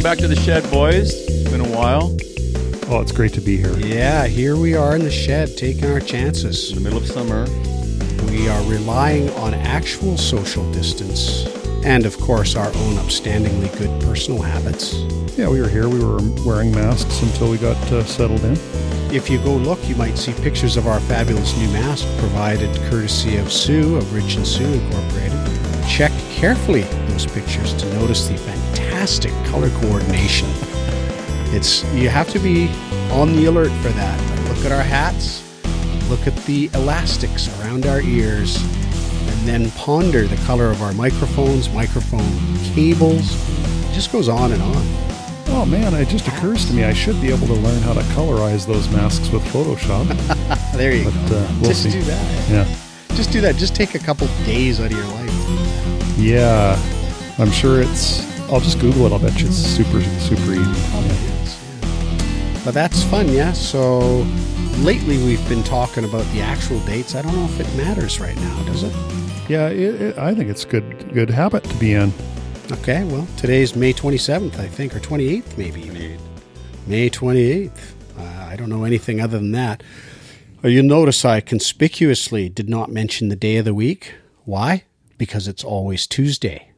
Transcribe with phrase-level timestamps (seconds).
[0.00, 1.12] Welcome back to the shed, boys.
[1.28, 2.16] It's been a while.
[2.88, 3.78] Oh, it's great to be here.
[3.80, 6.70] Yeah, here we are in the shed taking our chances.
[6.70, 7.44] In the middle of summer.
[8.30, 11.44] We are relying on actual social distance
[11.84, 14.94] and, of course, our own upstandingly good personal habits.
[15.36, 15.86] Yeah, we were here.
[15.86, 18.56] We were wearing masks until we got uh, settled in.
[19.14, 23.36] If you go look, you might see pictures of our fabulous new mask provided courtesy
[23.36, 25.86] of Sue of Rich and Sue Incorporated.
[25.86, 28.38] Check carefully those pictures to notice the
[29.00, 30.46] fantastic color coordination.
[31.56, 32.68] It's you have to be
[33.10, 34.48] on the alert for that.
[34.54, 35.42] Look at our hats,
[36.10, 41.70] look at the elastics around our ears, and then ponder the color of our microphones,
[41.70, 42.28] microphone
[42.74, 43.32] cables.
[43.88, 44.84] It just goes on and on.
[45.52, 48.02] Oh man, it just occurs to me I should be able to learn how to
[48.14, 50.06] colorize those masks with Photoshop.
[50.76, 51.36] There you But, go.
[51.38, 51.90] uh, we'll just see.
[51.90, 52.48] do that.
[52.50, 52.76] yeah,
[53.16, 53.56] Just do that.
[53.56, 56.18] Just take a couple days out of your life.
[56.18, 56.78] yeah.
[57.38, 58.28] I'm sure it's.
[58.52, 59.12] I'll just Google it.
[59.12, 60.90] I'll bet you it's super, super easy.
[62.64, 63.52] But that's fun, yeah.
[63.52, 64.26] So
[64.78, 67.14] lately we've been talking about the actual dates.
[67.14, 68.92] I don't know if it matters right now, does it?
[69.48, 72.12] Yeah, it, it, I think it's good, good habit to be in.
[72.70, 75.80] Okay, well, today's May 27th, I think, or 28th, maybe.
[75.82, 76.18] even.
[76.86, 77.70] May 28th.
[78.18, 79.82] Uh, I don't know anything other than that.
[80.62, 84.14] Uh, You'll notice I conspicuously did not mention the day of the week.
[84.44, 84.84] Why?
[85.18, 86.70] Because it's always Tuesday.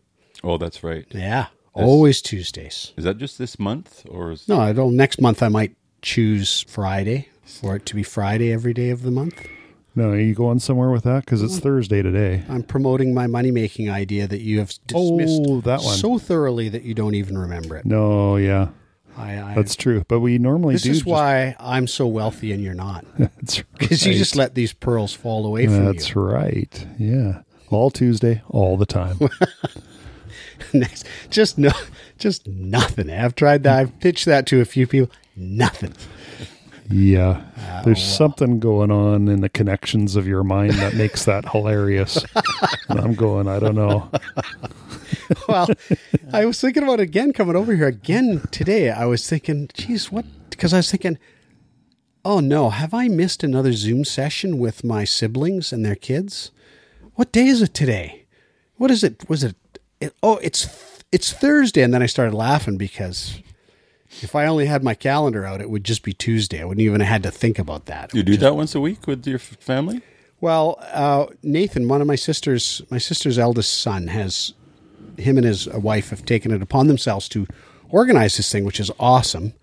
[0.44, 1.04] Oh, that's right.
[1.10, 2.92] Yeah, always Tuesdays.
[2.96, 4.96] Is that just this month, or is No, I don't.
[4.96, 9.10] Next month I might choose Friday for it to be Friday every day of the
[9.10, 9.46] month.
[9.94, 11.24] No, are you going somewhere with that?
[11.26, 12.44] Because it's Thursday today.
[12.48, 15.96] I'm promoting my money making idea that you have dismissed Oh, that one.
[15.96, 17.84] so thoroughly that you don't even remember it.
[17.84, 18.68] No, yeah,
[19.18, 20.02] I, I, that's true.
[20.08, 20.90] But we normally this do.
[20.92, 23.04] is just- why I'm so wealthy and you're not.
[23.18, 24.18] That's Because you right.
[24.18, 26.86] just let these pearls fall away from That's right.
[26.98, 27.42] Yeah.
[27.68, 29.18] All Tuesday, all the time.
[30.72, 31.70] Next, just no,
[32.18, 33.10] just nothing.
[33.10, 33.78] I've tried that.
[33.78, 35.14] I've pitched that to a few people.
[35.36, 35.94] Nothing.
[36.90, 37.42] yeah.
[37.58, 42.22] Oh, There's something going on in the connections of your mind that makes that hilarious.
[42.88, 44.10] and I'm going, I don't know.
[45.48, 45.68] Well,
[46.32, 48.90] I was thinking about it again coming over here again today.
[48.90, 50.24] I was thinking, geez, what?
[50.50, 51.18] Because I was thinking,
[52.24, 56.50] oh no, have I missed another Zoom session with my siblings and their kids?
[57.14, 58.24] What day is it today?
[58.76, 59.28] What is it?
[59.28, 59.56] Was it?
[60.02, 60.68] It oh, it's
[61.10, 63.38] it's Thursday, and then I started laughing because
[64.22, 66.60] if I only had my calendar out, it would just be Tuesday.
[66.60, 68.10] I wouldn't even have had to think about that.
[68.10, 70.02] It you do that once a week with your family?
[70.40, 74.54] well, uh, Nathan, one of my sisters, my sister's eldest son, has
[75.16, 77.46] him and his wife have taken it upon themselves to
[77.90, 79.54] organize this thing, which is awesome.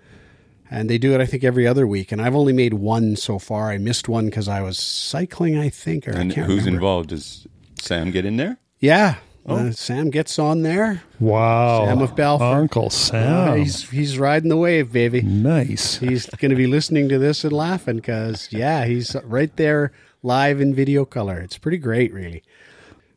[0.71, 2.11] And they do it, I think, every other week.
[2.11, 3.71] And I've only made one so far.
[3.71, 6.77] I missed one because I was cycling, I think, or And I can't who's remember.
[6.77, 7.09] involved?
[7.09, 7.47] Does
[7.79, 8.57] Sam get in there?
[8.79, 9.15] Yeah,
[9.49, 11.01] uh, Sam gets on there.
[11.19, 11.85] Wow.
[11.85, 12.47] Sam of Balfour.
[12.57, 13.57] Uncle Uh, Sam.
[13.57, 15.21] he's he's riding the wave, baby.
[15.21, 15.97] nice.
[15.97, 19.91] He's going to be listening to this and laughing because, yeah, he's right there
[20.23, 21.39] live in video color.
[21.39, 22.43] It's pretty great, really.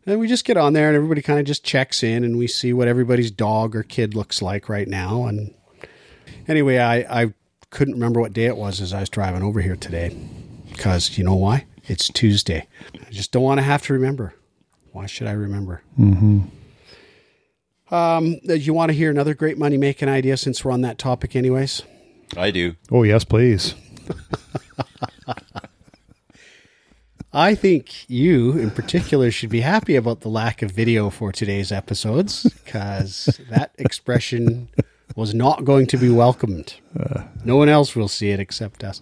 [0.06, 2.46] And we just get on there and everybody kind of just checks in and we
[2.48, 5.26] see what everybody's dog or kid looks like right now.
[5.26, 5.54] And
[6.48, 7.34] anyway, I, I
[7.70, 10.16] couldn't remember what day it was as I was driving over here today
[10.70, 11.66] because you know why?
[11.84, 12.66] It's Tuesday.
[12.94, 14.34] I just don't want to have to remember.
[14.92, 15.82] Why should I remember?
[15.98, 16.42] Mm-hmm.
[17.94, 21.36] Um, you want to hear another great money making idea since we're on that topic,
[21.36, 21.82] anyways?
[22.36, 22.76] I do.
[22.90, 23.74] Oh, yes, please.
[27.34, 31.72] I think you, in particular, should be happy about the lack of video for today's
[31.72, 34.68] episodes because that expression
[35.16, 36.74] was not going to be welcomed.
[37.44, 39.00] no one else will see it except us.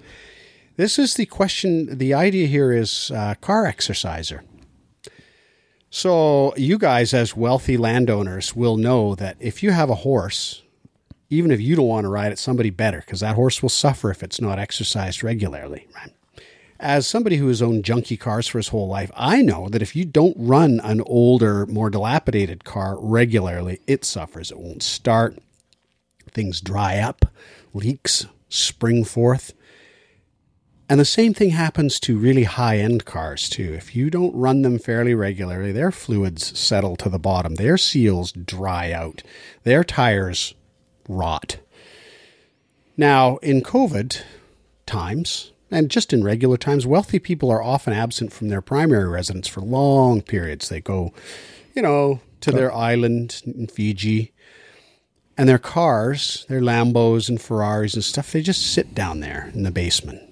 [0.77, 1.99] This is the question.
[1.99, 4.45] The idea here is uh, car exerciser.
[5.91, 10.63] So, you guys, as wealthy landowners, will know that if you have a horse,
[11.29, 14.11] even if you don't want to ride it, somebody better, because that horse will suffer
[14.11, 16.13] if it's not exercised regularly, right?
[16.81, 19.95] as somebody who has owned junky cars for his whole life, I know that if
[19.95, 24.51] you don't run an older, more dilapidated car regularly, it suffers.
[24.51, 25.39] It won't start.
[26.33, 27.27] Things dry up,
[27.75, 29.53] leaks spring forth.
[30.91, 33.73] And the same thing happens to really high end cars, too.
[33.75, 38.33] If you don't run them fairly regularly, their fluids settle to the bottom, their seals
[38.33, 39.23] dry out,
[39.63, 40.53] their tires
[41.09, 41.59] rot.
[42.97, 44.21] Now, in COVID
[44.85, 49.47] times, and just in regular times, wealthy people are often absent from their primary residence
[49.47, 50.71] for long periods.
[50.71, 51.15] They go,
[51.73, 54.33] you know, to their island in Fiji,
[55.39, 59.63] and their cars, their Lambos and Ferraris and stuff, they just sit down there in
[59.63, 60.30] the basement.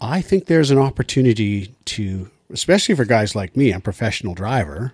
[0.00, 4.92] I think there's an opportunity to, especially for guys like me, I'm a professional driver,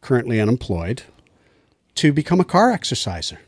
[0.00, 1.02] currently unemployed,
[1.96, 3.40] to become a car exerciser.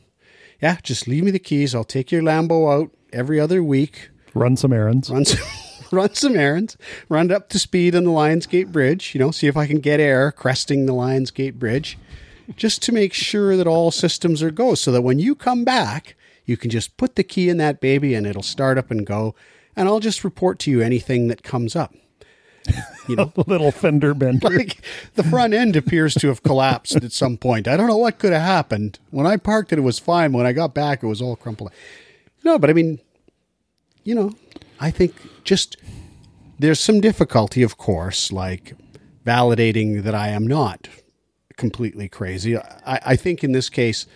[0.61, 1.75] yeah, just leave me the keys.
[1.75, 5.09] I'll take your Lambo out every other week, Run some errands.
[5.09, 5.47] run some,
[5.93, 6.77] run some errands,
[7.09, 9.79] run up to speed on the Lions Gate Bridge, you know, see if I can
[9.79, 11.97] get air cresting the Lions Gate Bridge,
[12.57, 16.17] just to make sure that all systems are go so that when you come back,
[16.45, 19.35] you can just put the key in that baby and it'll start up and go.
[19.77, 21.95] And I'll just report to you anything that comes up.
[23.09, 24.49] You know, little fender bender.
[24.49, 24.81] like
[25.15, 27.69] the front end appears to have collapsed at some point.
[27.69, 28.99] I don't know what could have happened.
[29.11, 30.33] When I parked it, it was fine.
[30.33, 31.71] When I got back, it was all crumpled.
[32.43, 32.99] No, but I mean,
[34.03, 34.33] you know,
[34.81, 35.15] I think
[35.45, 35.77] just
[36.59, 38.75] there's some difficulty, of course, like
[39.25, 40.89] validating that I am not
[41.57, 42.57] completely crazy.
[42.57, 44.07] I, I think in this case,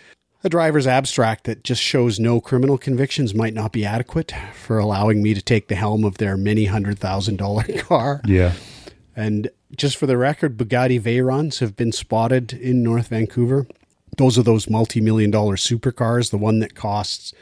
[0.43, 5.21] a driver's abstract that just shows no criminal convictions might not be adequate for allowing
[5.21, 8.21] me to take the helm of their many hundred thousand dollar car.
[8.25, 8.53] Yeah.
[9.15, 13.67] And just for the record, Bugatti Veyrons have been spotted in North Vancouver.
[14.17, 16.31] Those are those multi-million dollar supercars.
[16.31, 17.33] The one that costs,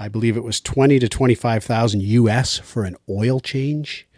[0.00, 4.08] I believe it was twenty to twenty-five thousand US for an oil change,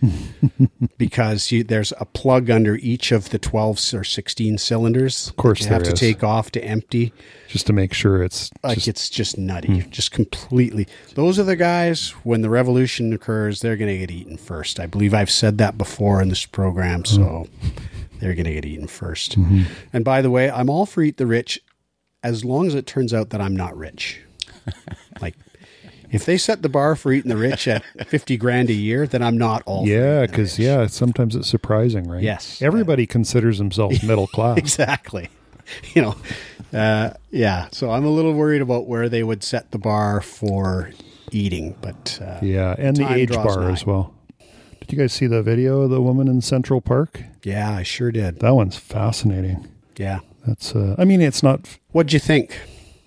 [0.97, 5.29] because you, there's a plug under each of the twelve or sixteen cylinders.
[5.29, 7.13] Of course you have to take off to empty.
[7.49, 9.91] Just to make sure it's Like just, it's just nutty, hmm.
[9.91, 10.87] just completely.
[11.15, 12.11] Those are the guys.
[12.23, 14.79] When the revolution occurs, they're going to get eaten first.
[14.79, 17.05] I believe I've said that before in this program, hmm.
[17.05, 17.47] so
[18.23, 19.63] they're going to get eaten 1st mm-hmm.
[19.93, 21.61] And by the way, I'm all for eat the rich,
[22.23, 24.21] as long as it turns out that I'm not rich.
[25.21, 25.35] like,
[26.13, 29.23] if they set the bar for eating the rich at fifty grand a year, then
[29.23, 29.87] I'm not all.
[29.89, 32.23] yeah, because yeah, sometimes it's surprising, right?
[32.23, 32.61] Yes.
[32.63, 34.59] Everybody considers themselves middle class.
[34.59, 35.29] exactly.
[35.95, 36.17] You know,
[36.79, 37.69] uh, yeah.
[37.73, 40.91] So I'm a little worried about where they would set the bar for
[41.31, 43.71] eating, but uh, Yeah, and the age bar nigh.
[43.71, 44.13] as well.
[44.81, 47.23] Did you guys see the video of the woman in Central Park?
[47.45, 48.41] yeah, I sure did.
[48.41, 49.67] That one's fascinating.
[49.97, 50.19] Yeah.
[50.47, 52.59] That's uh, I mean, it's not What'd you think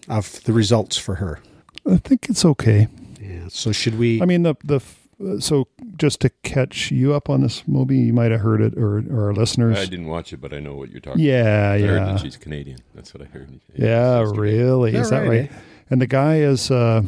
[0.08, 1.40] of the results for her?
[1.88, 2.88] I think it's okay.
[3.22, 3.48] Yeah.
[3.50, 4.22] So should we?
[4.22, 4.82] I mean, the the
[5.24, 5.68] uh, so
[5.98, 9.28] just to catch you up on this, movie, you might have heard it, or, or
[9.28, 9.78] our listeners.
[9.78, 11.22] I didn't watch it, but I know what you're talking.
[11.24, 11.74] Yeah, about.
[11.74, 12.06] I heard yeah.
[12.14, 12.80] that she's Canadian.
[12.94, 13.50] That's what I heard.
[13.76, 14.68] Yeah, She's Canadian.
[14.68, 14.96] really?
[14.96, 15.52] Is Is that that right, right?
[15.90, 17.04] And the guy is uh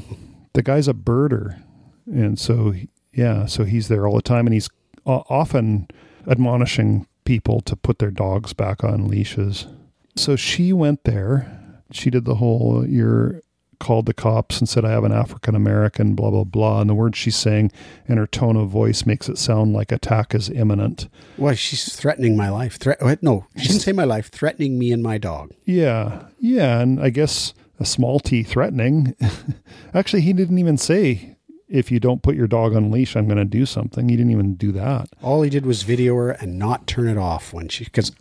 [0.53, 1.62] the guy's a birder.
[2.06, 2.73] And so
[3.13, 4.69] yeah, so he's there all the time and he's
[5.06, 5.88] often
[6.27, 9.68] admonishing people to put their dogs back on leashes.
[10.15, 11.53] So she went there.
[11.91, 13.41] She did the whole you're
[13.79, 16.95] called the cops and said I have an African American blah blah blah and the
[16.95, 17.71] words she's saying
[18.07, 21.07] and her tone of voice makes it sound like attack is imminent.
[21.38, 22.77] Well, she's threatening my life.
[22.77, 23.21] Threat?
[23.21, 24.29] No, she didn't say my life.
[24.29, 25.51] Threatening me and my dog.
[25.65, 29.15] Yeah, yeah, and I guess a small T threatening.
[29.94, 31.38] Actually, he didn't even say
[31.68, 34.07] if you don't put your dog on leash, I'm going to do something.
[34.09, 35.09] He didn't even do that.
[35.21, 38.12] All he did was video her and not turn it off when she because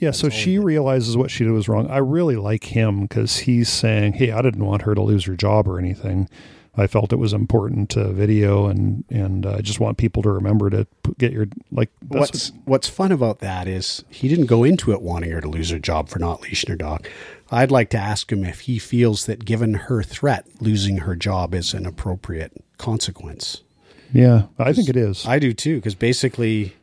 [0.00, 1.88] Yeah, so she realizes what she did was wrong.
[1.88, 5.36] I really like him because he's saying, "Hey, I didn't want her to lose her
[5.36, 6.28] job or anything.
[6.76, 10.30] I felt it was important to video, and and uh, I just want people to
[10.30, 10.86] remember to
[11.18, 15.00] get your like." That's what's what's fun about that is he didn't go into it
[15.00, 17.06] wanting her to lose her job for not leashing her dog.
[17.50, 21.54] I'd like to ask him if he feels that given her threat, losing her job
[21.54, 23.62] is an appropriate consequence.
[24.12, 25.24] yeah, I think it is.
[25.26, 26.74] I do too, because basically,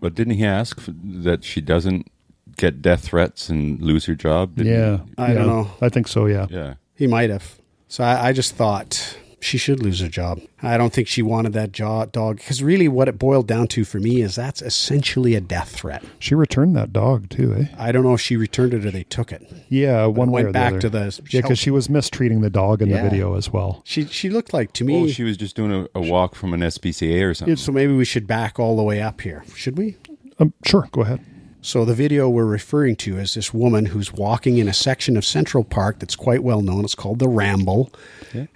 [0.00, 2.10] But didn't he ask that she doesn't
[2.56, 4.56] get death threats and lose her job?
[4.56, 5.70] Didn't yeah, I don't know.
[5.80, 6.26] I think so.
[6.26, 6.46] Yeah.
[6.48, 6.54] he?
[6.54, 6.74] Yeah.
[6.94, 7.58] he might have.
[7.88, 10.40] So I, I just thought she should lose her job.
[10.62, 13.84] I don't think she wanted that jo- dog because really, what it boiled down to
[13.84, 16.02] for me is that's essentially a death threat.
[16.18, 17.66] She returned that dog too, eh?
[17.78, 19.46] I don't know if she returned it or they took it.
[19.68, 20.80] Yeah, one way went or the back other.
[20.80, 23.02] to the yeah, because she was mistreating the dog in Yeah.
[23.04, 23.82] the video as well.
[23.84, 25.04] She she looked like to me.
[25.04, 27.54] Oh, she was just doing a, a walk from an SPCA or something.
[27.56, 29.96] so maybe we should back all the way up here, should we?
[30.40, 31.20] Um, sure, go ahead.
[31.66, 35.24] So the video we're referring to is this woman who's walking in a section of
[35.24, 36.84] Central Park that's quite well known.
[36.84, 37.90] It's called the Ramble,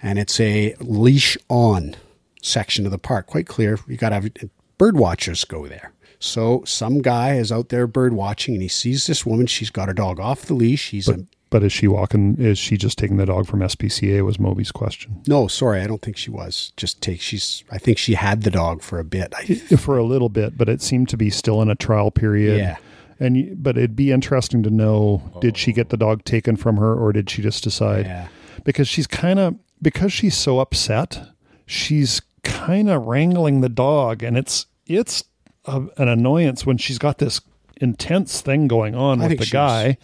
[0.01, 1.97] and it's a leash on
[2.41, 3.27] section of the park.
[3.27, 3.77] Quite clear.
[3.85, 4.29] You got to have
[4.77, 5.91] bird watchers go there.
[6.19, 9.45] So some guy is out there bird watching, and he sees this woman.
[9.45, 10.91] She's got her dog off the leash.
[10.91, 12.37] He's a But is she walking?
[12.39, 14.23] Is she just taking the dog from SPCA?
[14.23, 16.71] Was Moby's question no, sorry, I don't think she was.
[16.77, 17.19] Just take.
[17.19, 17.65] She's.
[17.69, 19.35] I think she had the dog for a bit.
[19.77, 22.57] For a little bit, but it seemed to be still in a trial period.
[22.57, 22.77] Yeah.
[23.21, 26.23] And you- but it'd be interesting to know: did she get the dog oh.
[26.25, 28.05] taken from her, or did she just decide?
[28.05, 28.27] Yeah.
[28.65, 31.29] Because she's kind of because she's so upset,
[31.65, 35.23] she's kind of wrangling the dog, and it's it's
[35.65, 37.41] a, an annoyance when she's got this
[37.79, 39.97] intense thing going on I with the guy.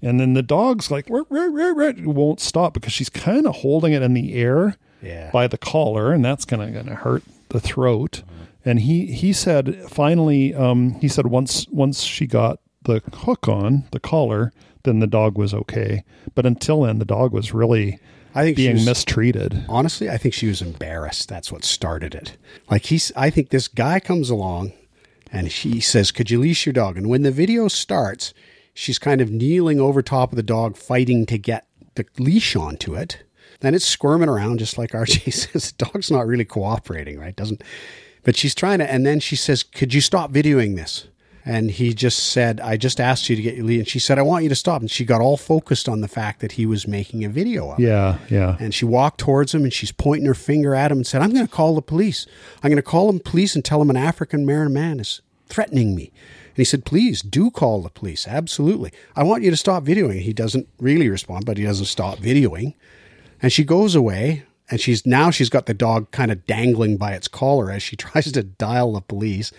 [0.00, 3.56] And then the dog's like, "Rrr, rrr, rrr, rrr," won't stop because she's kind of
[3.56, 5.30] holding it in the air Yeah.
[5.32, 8.22] by the collar, and that's gonna gonna hurt the throat.
[8.26, 8.41] Mm-hmm.
[8.64, 13.84] And he he said finally, um, he said once once she got the hook on
[13.92, 14.52] the collar,
[14.84, 16.04] then the dog was okay.
[16.34, 17.98] But until then, the dog was really
[18.34, 19.64] I think being was- mistreated.
[19.68, 21.28] honestly, I think she was embarrassed.
[21.28, 22.36] That's what started it.
[22.70, 24.72] Like he's, I think this guy comes along
[25.30, 26.96] and he says, Could you leash your dog?
[26.96, 28.32] And when the video starts,
[28.74, 32.94] she's kind of kneeling over top of the dog, fighting to get the leash onto
[32.94, 33.22] it.
[33.60, 35.72] Then it's squirming around, just like RJ says.
[35.72, 37.36] The dog's not really cooperating, right?
[37.36, 37.62] Doesn't,
[38.22, 41.06] but she's trying to, and then she says, Could you stop videoing this?
[41.44, 43.80] And he just said, I just asked you to get your lead.
[43.80, 44.80] And she said, I want you to stop.
[44.80, 47.80] And she got all focused on the fact that he was making a video of
[47.80, 47.82] it.
[47.82, 48.56] Yeah, yeah.
[48.60, 51.32] And she walked towards him and she's pointing her finger at him and said, I'm
[51.32, 52.26] going to call the police.
[52.62, 55.96] I'm going to call them police and tell them an African American man is threatening
[55.96, 56.12] me.
[56.50, 58.28] And he said, Please do call the police.
[58.28, 58.92] Absolutely.
[59.16, 60.20] I want you to stop videoing.
[60.20, 62.74] He doesn't really respond, but he doesn't stop videoing.
[63.40, 67.12] And she goes away and she's now she's got the dog kind of dangling by
[67.12, 69.52] its collar as she tries to dial the police.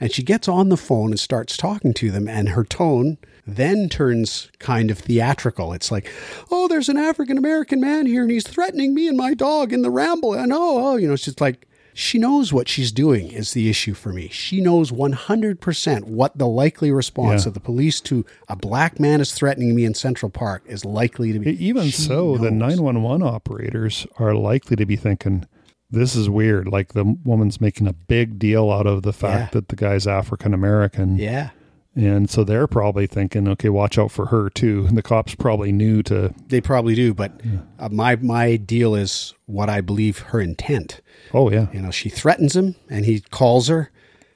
[0.00, 3.88] And she gets on the phone and starts talking to them, and her tone then
[3.88, 5.72] turns kind of theatrical.
[5.72, 6.10] It's like,
[6.50, 9.82] oh, there's an African American man here, and he's threatening me and my dog in
[9.82, 10.34] the ramble.
[10.34, 13.94] And oh, oh, you know, just like, she knows what she's doing is the issue
[13.94, 14.28] for me.
[14.28, 17.48] She knows 100% what the likely response Yeah.
[17.48, 21.32] of the police to a black man is threatening me in Central Park is likely
[21.32, 21.64] to be.
[21.64, 25.46] Even She so, the 911 operators are likely to be thinking,
[25.90, 26.66] this is weird.
[26.68, 29.60] Like the woman's making a big deal out of the fact Yeah.
[29.60, 31.16] that the guy's African American.
[31.18, 31.50] Yeah.
[31.96, 34.84] And so they're probably thinking, okay, watch out for her too.
[34.88, 37.40] And the cops probably knew to, They probably do, but
[37.78, 41.00] uh, my my deal is what I believe her intent.
[41.34, 41.66] Oh, yeah.
[41.72, 43.90] You know, she threatens him, and he calls her,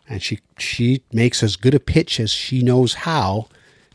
[0.08, 3.48] and she she makes as good a pitch as she knows how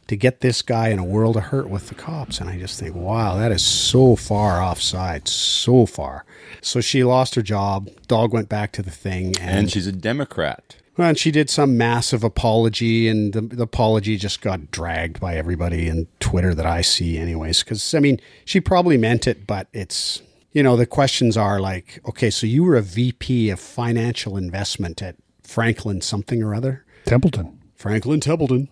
[0.07, 2.39] to get this guy in a world of hurt with the cops.
[2.41, 6.25] And I just think, wow, that is so far offside, so far.
[6.61, 7.89] So she lost her job.
[8.07, 10.75] Dog went back to the thing, and, And she's a Democrat.
[10.97, 15.35] well, and she did some massive apology, and the, the apology just got dragged by
[15.37, 17.63] everybody in Twitter that I see, anyways.
[17.63, 20.21] Because I mean, she probably meant it, but it's
[20.53, 25.01] you know the questions are like, okay, so you were a VP of financial investment
[25.01, 27.59] at Franklin something or other, Templeton.
[27.75, 28.69] Franklin Templeton,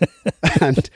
[0.60, 0.90] and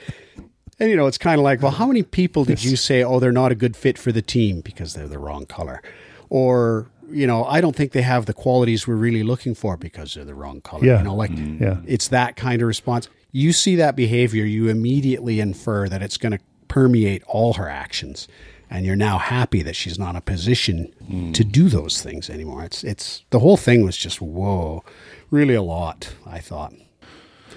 [0.79, 3.19] and you know it's kind of like, well, how many people did you say, oh,
[3.19, 5.81] they're not a good fit for the team because they're the wrong color,
[6.29, 10.13] or you know, I don't think they have the qualities we're really looking for because
[10.13, 10.85] they're the wrong color.
[10.85, 10.97] Yeah.
[10.99, 11.63] You know, like mm-hmm.
[11.63, 11.77] Yeah.
[11.85, 13.09] it's that kind of response.
[13.31, 18.27] You see that behavior, you immediately infer that it's going to permeate all her actions.
[18.69, 22.63] And you're now happy that she's not in a position to do those things anymore.
[22.65, 24.83] It's it's the whole thing was just whoa,
[25.31, 26.13] really a lot.
[26.25, 26.73] I thought.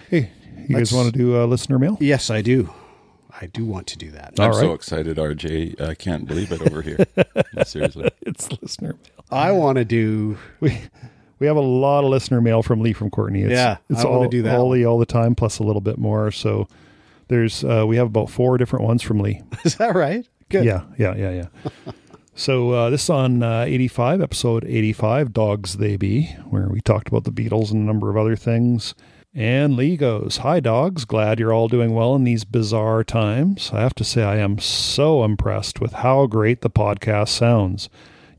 [0.08, 0.30] Hey,
[0.68, 1.98] you Let's- guys want to do a listener mail?
[2.00, 2.70] Yes, I do.
[3.42, 4.34] I do want to do that.
[4.38, 5.80] I'm All so excited, RJ.
[5.80, 6.98] I can't believe it over here.
[7.64, 8.10] Seriously.
[8.22, 9.24] It's listener mail.
[9.30, 10.36] I want to do.
[10.60, 10.78] We
[11.40, 13.42] we have a lot of listener mail from Lee from Courtenay.
[13.42, 14.68] It's, Yeah, it's I wanna all do that all.
[14.68, 16.30] Lee all the time, plus a little bit more.
[16.30, 16.68] So
[17.28, 19.42] there's uh, we have about four different ones from Lee.
[19.64, 20.28] Is that right?
[20.50, 20.64] Good.
[20.64, 21.92] Yeah, yeah, yeah, yeah.
[22.34, 27.06] so uh, this is on uh, 85, episode 85, Dogs They Be, where we talked
[27.06, 28.94] about the Beatles and a number of other things.
[29.32, 31.04] And Lee goes, Hi, dogs.
[31.04, 33.70] Glad you're all doing well in these bizarre times.
[33.72, 37.88] I have to say, I am so impressed with how great the podcast sounds,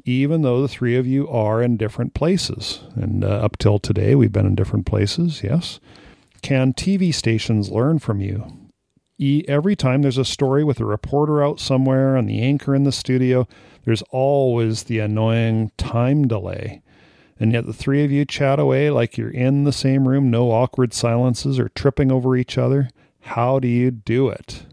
[0.03, 2.81] even though the three of you are in different places.
[2.95, 5.79] And uh, up till today, we've been in different places, yes.
[6.41, 8.60] Can TV stations learn from you?
[9.47, 12.91] Every time there's a story with a reporter out somewhere and the anchor in the
[12.91, 13.47] studio,
[13.85, 16.81] there's always the annoying time delay.
[17.39, 20.51] And yet the three of you chat away like you're in the same room, no
[20.51, 22.89] awkward silences or tripping over each other.
[23.21, 24.65] How do you do it?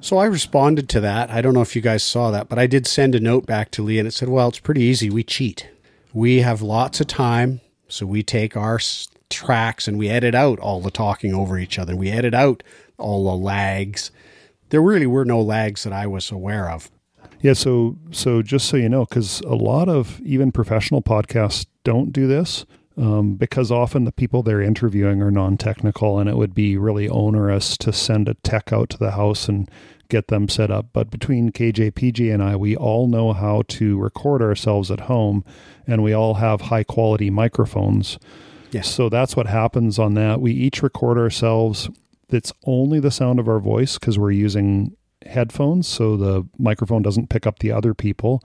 [0.00, 1.30] So I responded to that.
[1.30, 3.70] I don't know if you guys saw that, but I did send a note back
[3.72, 5.10] to Lee and it said, well, it's pretty easy.
[5.10, 5.68] We cheat.
[6.12, 7.60] We have lots of time.
[7.88, 8.78] So we take our
[9.28, 11.96] tracks and we edit out all the talking over each other.
[11.96, 12.62] We edit out
[13.00, 14.10] all the lags.
[14.68, 16.90] There really were no lags that I was aware of.
[17.40, 22.12] Yeah, so so just so you know, because a lot of even professional podcasts don't
[22.12, 22.66] do this
[22.96, 27.76] um, because often the people they're interviewing are non-technical, and it would be really onerous
[27.78, 29.70] to send a tech out to the house and
[30.08, 30.88] get them set up.
[30.92, 35.44] But between KJ, PG, and I, we all know how to record ourselves at home,
[35.86, 38.18] and we all have high quality microphones.
[38.70, 38.92] Yes.
[38.92, 40.40] So that's what happens on that.
[40.40, 41.88] We each record ourselves.
[42.32, 44.96] It's only the sound of our voice because we're using
[45.26, 48.42] headphones, so the microphone doesn't pick up the other people.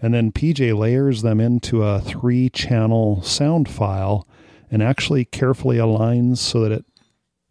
[0.00, 4.26] And then PJ layers them into a three channel sound file
[4.70, 6.84] and actually carefully aligns so that it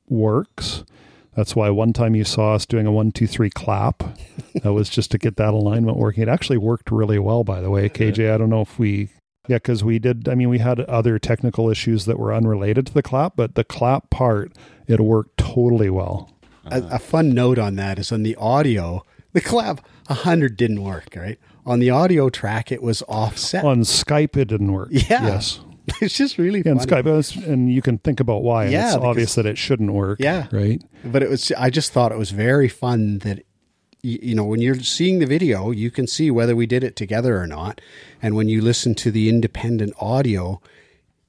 [0.08, 0.84] works.
[1.36, 4.04] That's why one time you saw us doing a one, two, three clap.
[4.64, 6.24] that was just to get that alignment working.
[6.24, 7.90] It actually worked really well, by the way.
[7.90, 9.10] KJ, I don't know if we,
[9.48, 12.94] yeah, because we did, I mean, we had other technical issues that were unrelated to
[12.94, 14.52] the clap, but the clap part,
[14.88, 16.32] it worked totally well.
[16.66, 19.04] A, a fun note on that is on the audio.
[19.34, 21.40] the collab 100 didn't work, right?
[21.66, 23.64] On the audio track, it was offset.
[23.64, 24.90] On Skype, it didn't work.
[24.92, 25.26] Yeah.
[25.28, 25.62] Yes.
[26.02, 26.82] it's just really Yeah, and.
[26.82, 28.68] Skype, and you can think about why.
[28.68, 30.20] Yeah, it's because- obvious that it shouldn't work.
[30.20, 30.48] Yeah.
[30.52, 30.82] Right.
[31.06, 33.44] But it was, I just thought it was very fun that,
[34.08, 36.96] you, you know, when you're seeing the video, you can see whether we did it
[36.96, 37.82] together or not.
[38.22, 40.62] And when you listen to the independent audio,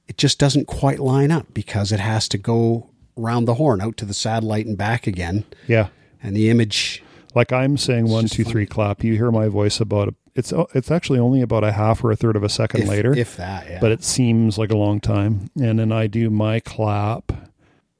[0.07, 3.97] it just doesn't quite line up because it has to go round the horn out
[3.97, 5.43] to the satellite and back again.
[5.67, 5.89] Yeah.
[6.23, 7.03] And the image,
[7.35, 9.03] Like I'm saying one, two, three, clap.
[9.03, 12.15] You hear my voice about it's oh, it's actually only about a half or a
[12.15, 13.15] third of a second if, later.
[13.15, 13.79] if that, yeah.
[13.79, 15.49] but it seems like a long time.
[15.59, 17.31] And then I do my clap,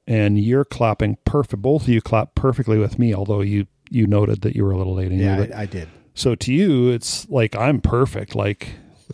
[0.06, 1.62] and you're clapping perfect.
[1.62, 4.76] Both of you clap perfectly with me, although you you noted that you were a
[4.78, 5.12] little late.
[5.12, 5.48] yeah, anyway.
[5.48, 5.88] But- I, I did.
[6.14, 8.34] so to you, it's like I'm perfect.
[8.34, 8.70] Like,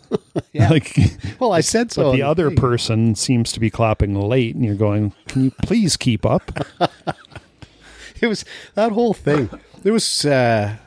[0.53, 0.69] Yeah.
[0.69, 0.95] like,
[1.39, 2.03] Well, I said so.
[2.03, 2.57] but the other thing.
[2.57, 6.51] person seems to be clapping late, and you're going, "Can you please keep up?"
[8.21, 9.49] it was that whole thing.
[9.83, 10.77] There was uh,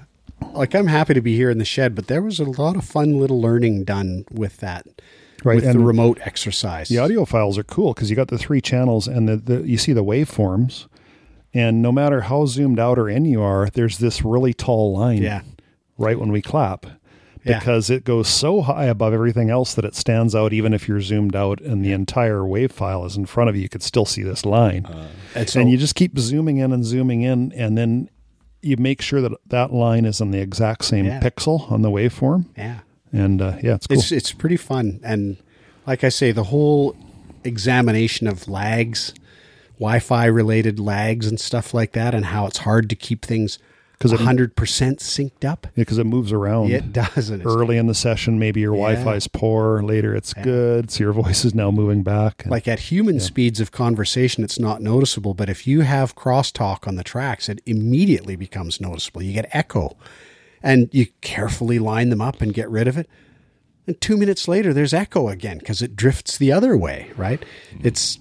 [0.52, 2.84] like I'm happy to be here in the shed, but there was a lot of
[2.84, 4.86] fun little learning done with that,
[5.44, 6.88] Right, With the remote exercise.
[6.88, 9.78] The audio files are cool because you got the three channels and the, the you
[9.78, 10.86] see the waveforms,
[11.54, 15.22] and no matter how zoomed out or in you are, there's this really tall line.
[15.22, 15.42] Yeah.
[15.98, 16.86] Right when we clap,
[17.44, 17.58] Yeah.
[17.58, 20.52] because it goes so high above everything else that it stands out.
[20.52, 23.62] Even if you're zoomed out and the entire wave file is in front of you,
[23.62, 24.86] you could still see this line.
[25.34, 28.08] and so and you just keep zooming in and zooming in, and then
[28.62, 31.20] you make sure that that line is on the exact same Yeah.
[31.20, 32.46] pixel on the waveform.
[32.56, 32.80] yeah,
[33.12, 33.98] And uh, yeah, it's cool.
[33.98, 35.00] it's it's pretty fun.
[35.02, 35.36] And
[35.86, 36.94] like I say, the whole
[37.44, 39.12] examination of lags,
[39.80, 43.58] Wi-Fi related lags and stuff like that, and how it's hard to keep things
[43.98, 45.66] 'Cause it- 100 percent synced up.
[45.74, 46.70] because it moves around.
[46.70, 48.94] It does, it's early in the session, maybe your Yeah.
[48.94, 49.82] Wi-Fi's poor.
[49.82, 50.90] Later, it's good.
[50.90, 52.44] So your voice is now moving back.
[52.46, 55.34] like at human speeds of conversation, it's not noticeable.
[55.34, 59.22] But if you have crosstalk on the tracks, it immediately becomes noticeable.
[59.22, 59.96] You get echo,
[60.62, 63.06] and you carefully line them up and get rid of it.
[63.86, 67.10] And two minutes later, there's echo again because it drifts the other way.
[67.18, 67.44] Right?
[67.82, 68.18] It's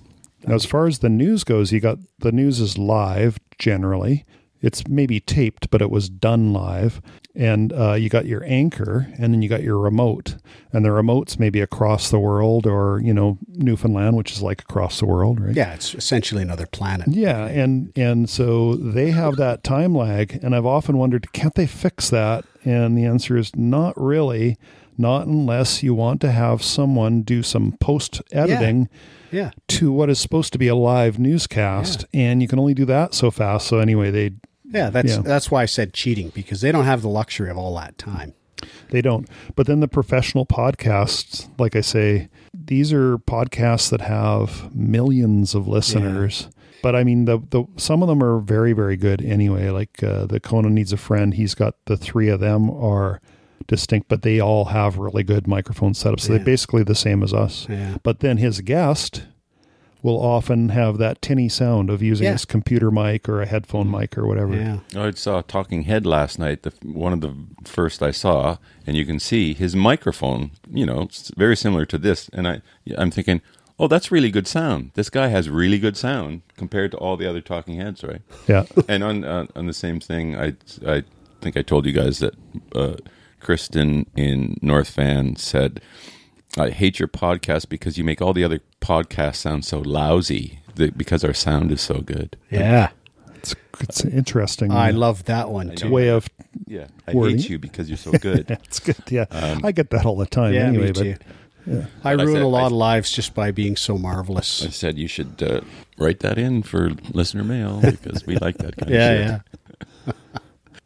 [0.47, 4.25] Now, as far as the news goes, you got the news is live generally.
[4.61, 7.01] It's maybe taped, but it was done live.
[7.33, 10.35] And uh, you got your anchor, and then you got your remote.
[10.73, 14.99] And the remote's maybe across the world, or you know Newfoundland, which is like across
[14.99, 15.55] the world, right?
[15.55, 17.07] yeah, it's essentially another planet.
[17.09, 21.67] Yeah, and and so they have that time lag, and I've often wondered, can't they
[21.67, 22.43] fix that?
[22.65, 24.57] And the answer is not really,
[24.99, 28.89] not unless you want to have someone do some post editing
[29.31, 32.85] Yeah, to what is supposed to be a live newscast, and you can only do
[32.85, 33.67] that so fast.
[33.67, 34.31] So anyway, they
[34.71, 34.89] yeah.
[34.91, 35.21] That's Yeah.
[35.21, 38.33] that's why I said cheating because they don't have the luxury of all that time.
[38.91, 39.27] They don't.
[39.55, 45.67] But then the professional podcasts, like I say, these are podcasts that have millions of
[45.67, 46.49] listeners.
[46.83, 49.69] But I mean, the the some of them are very very good anyway.
[49.69, 51.33] Like uh, the Conan needs a friend.
[51.33, 53.21] He's got the three of them are
[53.67, 56.21] distinct, but they all have really good microphone setups.
[56.21, 56.37] So Yeah.
[56.37, 57.67] they're basically the same as us.
[57.69, 57.97] Yeah.
[58.03, 59.23] But then his guest
[60.01, 62.31] will often have that tinny sound of using Yeah.
[62.31, 64.55] his computer mic or a headphone mic or whatever.
[64.55, 64.79] Yeah.
[64.95, 67.33] I saw Talking Head last night, the one of the
[67.65, 70.51] first I saw, and you can see his microphone.
[70.71, 72.61] You know, it's very similar to this, and I,
[72.97, 73.41] I'm thinking,
[73.77, 74.91] oh, that's really good sound.
[74.93, 78.21] This guy has really good sound compared to all the other Talking Heads, right?
[78.47, 78.63] Yeah.
[78.87, 80.53] and on uh, on the same thing, I
[80.87, 81.03] I
[81.41, 82.35] think I told you guys that
[82.73, 82.93] uh,
[83.39, 85.81] Kristen in North Van said,
[86.57, 90.97] "I hate your podcast because you make all the other podcasts sound so lousy that,
[90.97, 92.89] because our sound is so good." Yeah.
[93.35, 95.85] It's, it's interesting I love that one I too.
[95.87, 95.91] know.
[95.93, 96.27] way of
[96.67, 97.37] Yeah, I Wording.
[97.37, 98.51] hate you because you're so good.
[98.65, 98.97] It's good.
[99.09, 99.25] Yeah,
[99.63, 100.53] I get that all the time.
[100.53, 101.15] Yeah, anyway, me but too.
[102.03, 104.65] I But I ruin said- a lot I- of lives just by being so marvelous.
[104.65, 105.61] I said you should uh,
[105.97, 109.41] write that in for listener mail because we like that kind of shit.
[110.05, 110.13] yeah.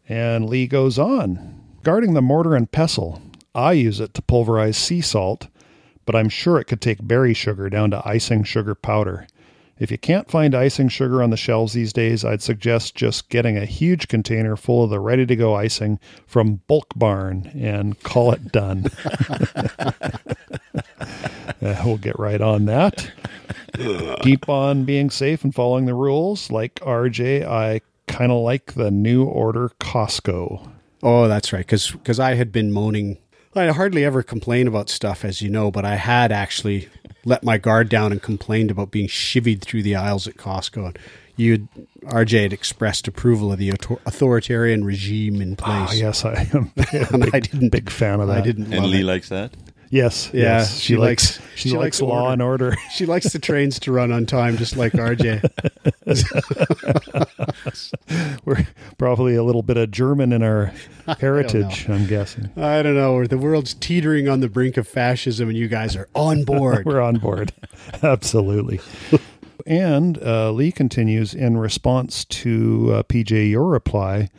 [0.07, 1.52] and Lee goes on
[1.83, 3.21] guarding the mortar and pestle.
[3.53, 5.47] I use it to pulverize sea salt,
[6.05, 9.27] but I'm sure it could take berry sugar down to icing sugar powder.
[9.79, 13.57] If you can't find icing sugar on the shelves these days, I'd suggest just getting
[13.57, 18.31] a huge container full of the ready to go icing from Bulk Barn and call
[18.31, 18.85] it done.
[21.61, 23.09] Uh, we'll get right on that.
[24.21, 26.51] Keep on being safe and following the rules.
[26.51, 30.72] Like RJ, I kind of like the new order Costco.
[31.03, 31.59] Oh, that's right.
[31.59, 33.17] Because because I had been moaning.
[33.55, 36.89] I hardly ever complain about stuff, as you know, but I had actually
[37.23, 40.87] let my guard down and complained about being chivied through the aisles at Costco.
[40.87, 40.99] And
[41.35, 41.67] you,
[42.03, 46.01] RJ, had expressed approval of the authoritarian regime in ah, place.
[46.01, 46.71] Oh, yes, I am.
[47.11, 47.69] and I didn't.
[47.69, 48.37] big fan of that.
[48.37, 48.73] I didn't.
[48.73, 49.05] And love Lee it.
[49.05, 49.53] likes that.
[49.93, 50.79] Yes, Yeah, yes.
[50.79, 52.33] she likes- she, she likes, likes law order.
[52.33, 52.75] and order.
[52.95, 55.43] She likes the trains to run on time, just like RJ.
[58.45, 58.65] We're
[58.97, 60.73] probably a little bit of German in our
[61.19, 61.87] heritage.
[61.89, 63.23] I'm guessing I don't know.
[63.25, 66.85] The world's teetering on the brink of fascism, and you guys are on board.
[66.85, 67.53] we're on board.
[68.01, 68.79] Absolutely.
[69.67, 74.29] And uh, Lee continues in response to uh, PJ your reply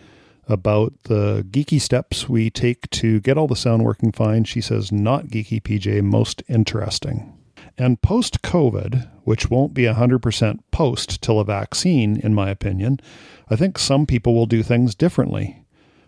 [0.48, 4.44] about the geeky steps we take to get all the sound working fine.
[4.44, 7.38] She says, not geeky, PJ, most interesting.
[7.76, 13.00] And post COVID, which won't be 100% post till a vaccine, in my opinion,
[13.48, 15.64] I think some people will do things differently.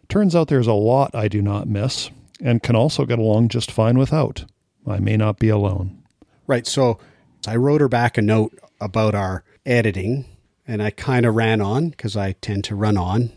[0.09, 3.71] Turns out there's a lot I do not miss and can also get along just
[3.71, 4.45] fine without.
[4.87, 6.03] I may not be alone.
[6.47, 6.67] Right.
[6.67, 6.99] So
[7.47, 10.27] I wrote her back a note about our editing,
[10.67, 13.33] and I kind of ran on because I tend to run on.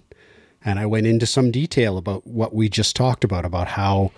[0.64, 4.12] And I went into some detail about what we just talked about, about how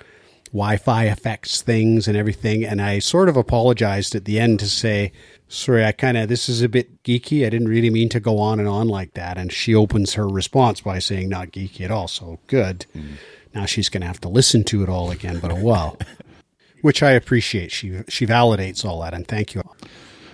[0.48, 2.66] Wi Fi affects things and everything.
[2.66, 5.12] And I sort of apologized at the end to say,
[5.48, 7.46] sorry, I kind of, this is a bit geeky.
[7.46, 9.38] I didn't really mean to go on and on like that.
[9.38, 12.08] And she opens her response by saying, not geeky at all.
[12.08, 12.86] So good.
[12.96, 13.14] Mm.
[13.54, 15.98] Now she's going to have to listen to it all again, but oh well.
[16.82, 17.72] Which I appreciate.
[17.72, 19.62] She she validates all that, and thank you.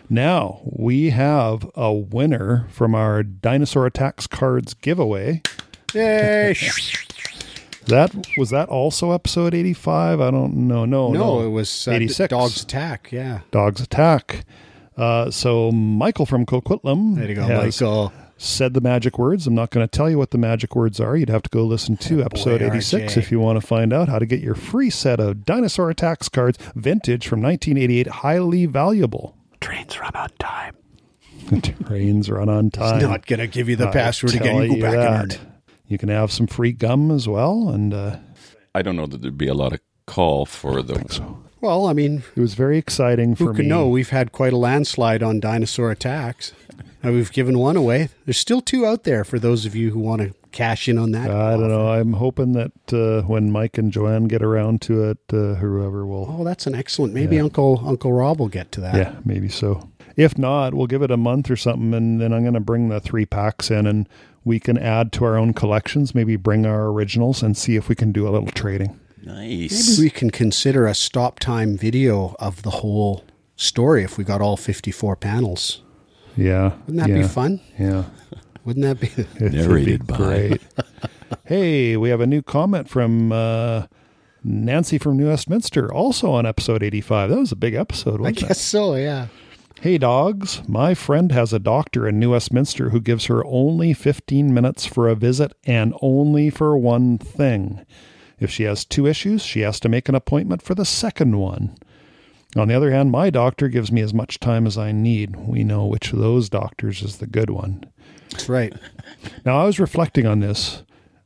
[0.09, 5.41] Now we have a winner from our Dinosaur Attacks cards giveaway.
[5.97, 6.55] Yay!
[7.87, 10.19] That was that also episode 85?
[10.19, 10.85] I don't know.
[10.85, 12.29] No, no, it was uh, 86.
[12.29, 13.09] Dog's Attack.
[13.11, 13.39] Yeah.
[13.51, 14.45] Dogs Attack.
[14.97, 18.11] Uh, so Michael from Coquitlam There you go, Michael.
[18.35, 19.47] said the magic words.
[19.47, 21.15] I'm not going to tell you what the magic words are.
[21.15, 23.17] You'd have to go listen to episode 86 RJ.
[23.17, 26.27] if you want to find out how to get your free set of Dinosaur Attacks
[26.29, 29.37] cards, vintage from 1988, highly valuable.
[29.61, 30.75] Trains run on time.
[31.85, 33.01] Trains run on time.
[33.01, 34.63] Not going to give you the I password again.
[34.71, 35.35] You go back and that.
[35.37, 35.39] it.
[35.87, 38.17] You can have some free gum as well, and uh,
[38.75, 41.37] I don't know that there'd be a lot of call for the.
[41.61, 43.69] Well, I mean, it was very exciting for who could me.
[43.69, 43.87] know?
[43.87, 46.53] We've had quite a landslide on dinosaur attacks.
[47.03, 48.09] And we've given one away.
[48.25, 51.11] There's still two out there for those of you who want to cash in on
[51.11, 51.29] that.
[51.29, 51.89] I don't know.
[51.89, 56.27] I'm hoping that uh, when Mike and Joanne get around to it, uh, whoever will.
[56.27, 57.13] Oh, that's an excellent.
[57.13, 58.95] Maybe Uncle Uncle Rob will get to that.
[58.95, 59.89] Yeah, maybe so.
[60.17, 62.89] If not, we'll give it a month or something, and then I'm going to bring
[62.89, 64.09] the three packs in, and
[64.43, 66.15] we can add to our own collections.
[66.15, 68.99] Maybe bring our originals and see if we can do a little trading.
[69.23, 69.97] Nice.
[69.99, 73.23] Maybe we can consider a stop time video of the whole
[73.55, 75.83] story if we got all 54 panels.
[76.35, 77.61] Yeah, Wouldn't that yeah, be fun?
[77.79, 78.03] Yeah,
[78.63, 79.09] Wouldn't that be?
[79.45, 80.17] It would be by.
[80.17, 80.61] great.
[81.45, 83.87] hey, we have a new comment from uh,
[84.43, 87.29] Nancy from New Westminster, also on episode 85.
[87.29, 88.47] That was a big episode, I wasn't it?
[88.49, 89.27] guess so, yeah.
[89.79, 90.67] Hey, dogs.
[90.67, 95.07] My friend has a doctor in New Westminster who gives her only 15 minutes for
[95.07, 97.85] a visit and only for one thing.
[98.39, 101.77] If she has two issues, she has to make an appointment for the second one.
[102.55, 105.35] On the other hand, my doctor gives me as much time as I need.
[105.35, 107.83] We know which of those doctors is the good one.
[108.31, 108.73] That's right.
[109.45, 110.81] Now, I was reflecting on this.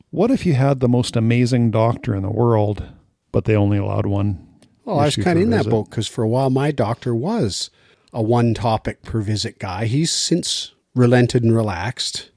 [0.09, 2.83] What if you had the most amazing doctor in the world,
[3.31, 4.45] but they only allowed one?
[4.83, 7.69] Well, I was kind of in that boat because for a while my doctor was
[8.13, 9.85] a one topic per visit guy.
[9.85, 12.29] He's since relented and relaxed.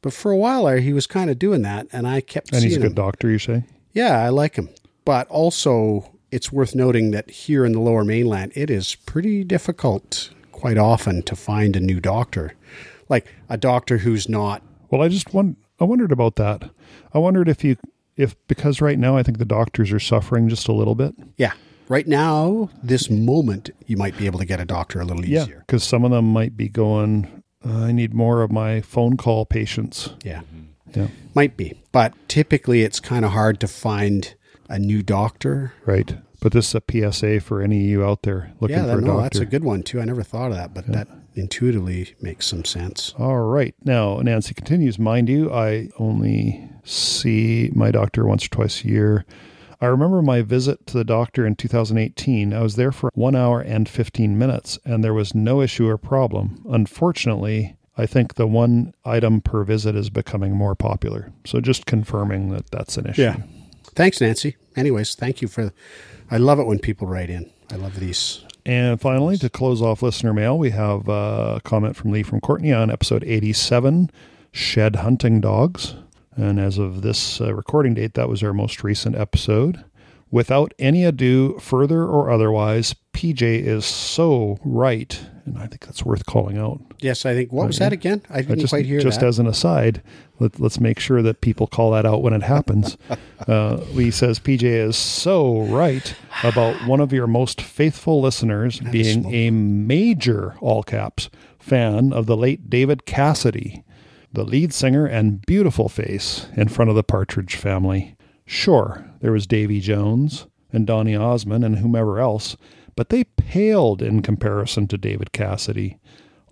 [0.00, 2.54] But for a while there, he was kind of doing that, and I kept Hmm.
[2.56, 2.94] And seeing he's a good him.
[2.94, 3.64] doctor, you say?
[3.92, 4.70] Yeah, I like him.
[5.04, 10.30] But also, it's worth noting that here in the lower mainland, it is pretty difficult
[10.52, 12.54] quite often to find a new doctor.
[13.08, 16.70] Like a doctor who's not Well, I just won- I wondered about that.
[17.12, 17.76] I wondered if you
[18.16, 21.14] if because right now I think the doctors are suffering just a little bit.
[21.36, 21.52] Yeah.
[21.88, 25.42] Right now, this moment, you might be able to get a doctor a little Yeah,
[25.44, 25.64] easier.
[25.66, 27.42] because some of them might be going.
[27.66, 30.10] Uh, I need more of my phone call patients.
[30.22, 30.40] Yeah.
[30.40, 31.00] Mm-hmm.
[31.00, 31.80] Yeah, Might be.
[31.92, 34.34] But typically, it's kind of hard to find
[34.70, 35.72] a new doctor.
[35.84, 36.16] right.
[36.40, 38.98] But this is a PSA for any of you out there looking yeah, for that,
[38.98, 39.22] a no, doctor.
[39.22, 40.00] that's a good one, too.
[40.00, 43.12] I never thought of that, but that intuitively makes some sense.
[43.18, 43.74] All right.
[43.84, 45.00] Now, Nancy continues.
[45.00, 49.24] Mind you, I only see my doctor once or twice a year.
[49.80, 52.52] I remember my visit to the doctor in 2018.
[52.52, 55.96] I was there for one hour and 15 minutes, and there was no issue or
[55.96, 56.64] problem.
[56.68, 61.32] Unfortunately, I think the one item per visit is becoming more popular.
[61.44, 63.22] So just confirming that that's an issue.
[63.22, 63.36] Yeah.
[63.94, 64.56] Thanks, Nancy.
[64.76, 65.72] Anyways, thank you for.
[66.30, 67.50] I love it when people write in.
[67.70, 68.44] I love these.
[68.66, 72.72] And finally, to close off listener mail, we have a comment from Lee from Courtenay
[72.72, 74.10] on episode 87
[74.52, 75.94] Shed Hunting Dogs.
[76.38, 79.84] And as of this uh, recording date, that was our most recent episode.
[80.30, 86.26] Without any ado, further or otherwise, PJ is so right, and I think that's worth
[86.26, 86.80] calling out.
[87.00, 87.50] Yes, I think.
[87.50, 88.20] What was that again?
[88.28, 89.26] I Uh, didn't just quite hear just that.
[89.26, 90.02] as an aside,
[90.38, 92.98] let, let's make sure that people call that out when it happens.
[93.48, 99.32] uh, Lee says PJ is so right about one of your most faithful listeners being
[99.32, 103.82] a major all caps fan of the late David Cassidy,
[104.32, 108.16] the lead singer and beautiful face in front of the Partridge family.
[108.46, 112.56] Sure, there was Davy Jones and Donny Osmond and whomever else,
[112.96, 115.98] but they paled in comparison to David Cassidy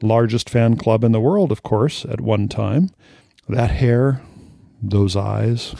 [0.02, 2.90] largest fan club in the world, of course, at one time.
[3.48, 4.22] That hair,
[4.82, 5.74] those eyes,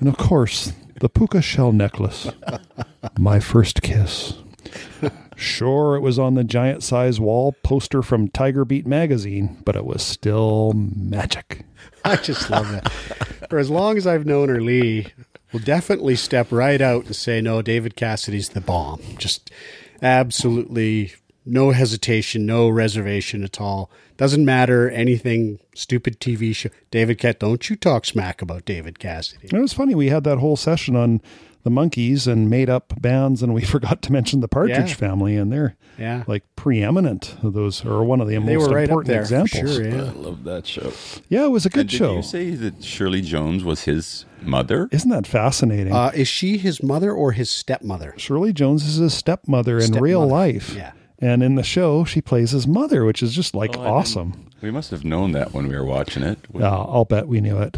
[0.00, 2.30] and of course, the puka shell necklace.
[3.18, 4.34] My first kiss.
[5.38, 9.84] Sure, it was on the giant size wall poster from Tiger Beat magazine, but it
[9.84, 11.64] was still magic.
[12.04, 12.88] I just love that.
[13.48, 15.12] For as long as I've known her, Lee
[15.52, 19.52] will definitely step right out and say, "No, David Cassidy's the bomb." Just
[20.02, 21.12] absolutely
[21.46, 23.90] no hesitation, no reservation at all.
[24.16, 25.60] Doesn't matter anything.
[25.74, 26.70] Stupid TV show.
[26.90, 29.46] David Cat, don't you talk smack about David Cassidy?
[29.46, 29.94] It was funny.
[29.94, 31.22] We had that whole session on
[31.68, 34.94] the Monkees and made up bands, and we forgot to mention the Partridge Yeah.
[34.94, 36.24] Family, and they're Yeah.
[36.26, 37.36] like preeminent.
[37.42, 39.76] Of those are one of the They most were right up important there for examples.
[39.76, 39.86] sure.
[39.86, 40.92] I love that show.
[41.28, 42.16] Yeah, it was a good And did show.
[42.16, 44.88] you say that Shirley Jones was his mother?
[44.92, 45.92] Isn't that fascinating?
[45.92, 48.14] Uh, is she his mother or his stepmother?
[48.16, 50.74] Shirley Jones is his stepmother in real life.
[50.76, 50.92] Yeah.
[51.20, 54.46] And in the show, she plays his mother, which is just like Oh, awesome.
[54.62, 56.38] We must have known that when we were watching it.
[56.54, 57.76] Yeah, I'll bet we knew it.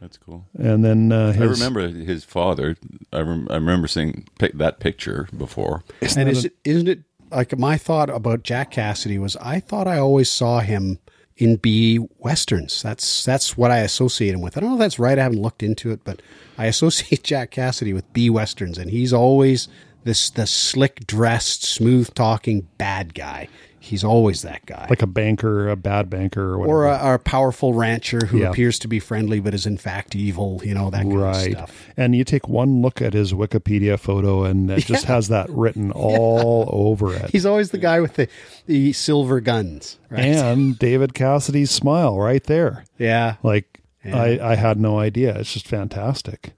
[0.00, 0.46] That's cool.
[0.58, 2.76] And then uh, his, I remember his father.
[3.12, 5.84] I, rem- I remember seeing pic- that picture before.
[6.00, 9.60] Isn't And is a, it, isn't it like my thought about Jack Cassidy was I
[9.60, 10.98] thought I always saw him
[11.36, 12.82] in B westerns.
[12.82, 14.56] That's that's what I associate him with.
[14.56, 15.18] I don't know if that's right.
[15.18, 16.22] I haven't looked into it, but
[16.56, 19.68] I associate Jack Cassidy with B westerns, and he's always
[20.04, 23.48] this the slick dressed, smooth talking bad guy.
[23.82, 24.86] He's always that guy.
[24.90, 26.76] like a banker, a bad banker, or whatever.
[26.76, 28.50] or a, a powerful rancher who Yeah.
[28.50, 31.46] appears to be friendly but is in fact evil, you know, that kind right.
[31.46, 31.86] of stuff.
[31.96, 35.90] And you take one look at his Wikipedia photo, and it just has that written
[35.96, 37.30] all over it.
[37.30, 38.28] He's always the guy with the,
[38.66, 40.20] the silver guns, right?
[40.26, 42.84] And David Cassidy's smile right there.
[42.98, 43.36] yeah.
[43.42, 44.16] Like Yeah.
[44.22, 45.36] I, I had no idea.
[45.38, 46.52] It's just fantastic.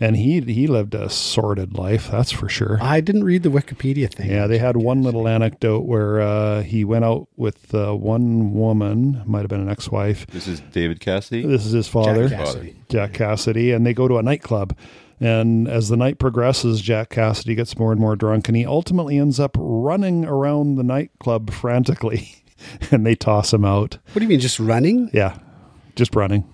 [0.00, 2.78] And he he lived a sordid life, that's for sure.
[2.80, 4.30] I didn't read the Wikipedia thing.
[4.30, 9.22] Yeah, they had one little anecdote where uh, he went out with uh, one woman,
[9.26, 10.26] might have been an ex-wife.
[10.28, 11.44] This is David Cassidy.
[11.46, 12.76] This is his father, Jack Cassidy.
[12.88, 14.76] Jack Cassidy, and they go to a nightclub.
[15.20, 19.18] And as the night progresses, Jack Cassidy gets more and more drunk, and he ultimately
[19.18, 22.38] ends up running around the nightclub frantically.
[22.90, 23.98] and they toss him out.
[24.12, 25.10] What do you mean, just running?
[25.12, 25.38] Yeah,
[25.96, 26.44] just running.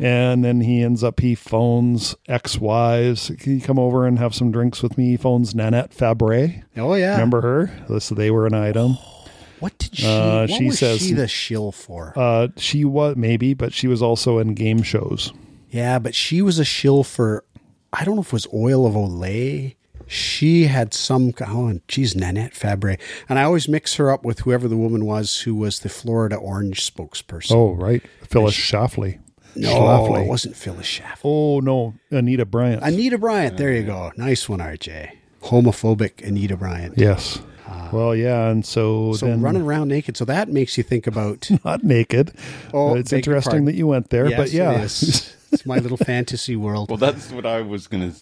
[0.00, 3.32] And then he ends up, he phones ex wives.
[3.38, 5.10] Can you come over and have some drinks with me?
[5.10, 6.62] He phones Nanette Fabray.
[6.76, 7.12] Oh yeah.
[7.12, 7.98] Remember her?
[8.00, 8.92] So they were an item.
[9.60, 10.06] what did she?
[10.06, 12.12] Uh, what she was says- she the shill for?
[12.16, 15.32] Uh, she was, maybe, but she was also in game shows.
[15.70, 17.44] yeah, but she was a shill for.
[17.92, 19.74] I don't know if it was Oil of Olay.
[20.06, 21.32] She had some.
[21.46, 25.04] Oh, and she's Nanette Fabray, and I always mix her up with whoever the woman
[25.04, 27.50] was who was the Florida Orange spokesperson.
[27.52, 28.02] Oh, right.
[28.22, 29.18] Phyllis Schlafly.
[29.54, 30.24] No, Schlafly.
[30.24, 31.20] it wasn't Phyllis Schaff.
[31.24, 31.94] Oh, no.
[32.10, 32.82] Anita Bryant.
[32.82, 33.56] Anita Bryant.
[33.56, 34.12] There you go.
[34.16, 35.10] Nice one, RJ.
[35.42, 36.94] Homophobic Anita Bryant.
[36.96, 37.40] yes.
[37.66, 38.48] Uh, well, yeah.
[38.48, 40.16] And so, So then running around naked.
[40.16, 41.48] So that makes you think about.
[41.64, 42.32] not naked.
[42.72, 44.72] Oh, it's interesting that you went there, yes, but yeah.
[44.72, 45.36] it is.
[45.52, 46.88] it's my little fantasy world.
[46.88, 48.12] Well, that's what I was gonna.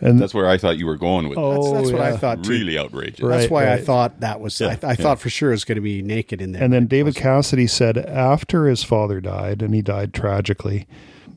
[0.00, 1.38] And- that's where I thought you were going with.
[1.38, 2.50] Oh, that's that's what I thought too.
[2.50, 3.20] really outrageous.
[3.20, 3.38] Right.
[3.38, 4.60] That's why I thought that was.
[4.60, 6.62] I, I thought for sure it was going to be naked in there.
[6.62, 10.86] And then David Cassidy said after his father died, and he died tragically.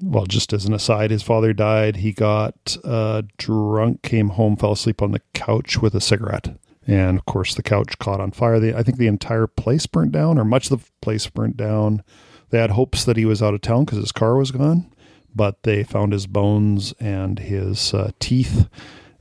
[0.02, 1.98] Well, just as an aside, his father died.
[1.98, 6.58] He got uh, drunk, came home, fell asleep on the couch with a cigarette.
[6.88, 8.60] And of course, the couch caught on fire.
[8.60, 12.02] The, I think the entire place burnt down, or much of the place burnt down.
[12.50, 14.90] They had hopes that he was out of town because his car was gone,
[15.36, 18.68] but they found his bones and his uh, teeth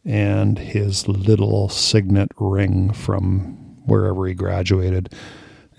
[0.04, 5.12] and his little signet ring from wherever he graduated.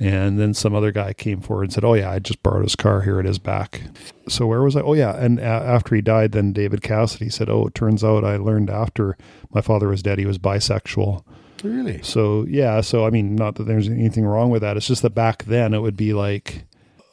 [0.02, 2.76] And then some other guy came forward and said, "Oh yeah, I just borrowed his
[2.78, 3.02] car.
[3.02, 3.82] Here it is back."
[4.30, 4.82] So where was I?
[4.82, 8.24] Oh yeah, and a- after he died, then David Cassidy said, "Oh, it turns out
[8.24, 9.18] I learned after
[9.54, 11.24] my father was dead, he was bisexual."
[11.64, 14.78] really, So yeah, so I mean, not that there's anything wrong with that.
[14.78, 16.64] It's just that back then it would be like,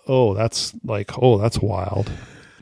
[0.06, 2.08] "Oh, that's like, oh, that's wild."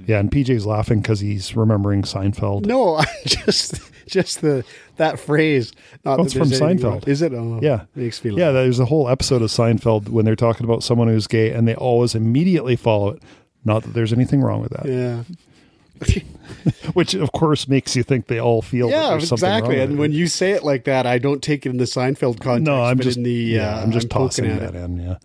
[0.06, 2.66] Yeah, and PJ's laughing because he's remembering Seinfeld.
[2.66, 4.64] no, I just just the
[4.96, 5.72] that phrase.
[6.04, 7.08] Not that from Seinfeld.
[7.08, 7.32] Is it?
[7.32, 7.84] Oh, Yeah.
[7.94, 8.38] makes me laugh.
[8.38, 11.66] Yeah, there's a whole episode of Seinfeld when they're talking about someone who's gay, and
[11.66, 13.22] they always immediately follow it.
[13.64, 14.86] Not that there's anything wrong with that.
[14.86, 15.22] yeah.
[16.94, 19.80] which of course makes you think they all feel Yeah, exactly.
[19.80, 22.64] And when you say it like that, I don't take it in the Seinfeld context.
[22.66, 24.98] no, I'm but just in the yeah, uh, I'm just poking tossing that in.
[25.00, 25.16] Yeah,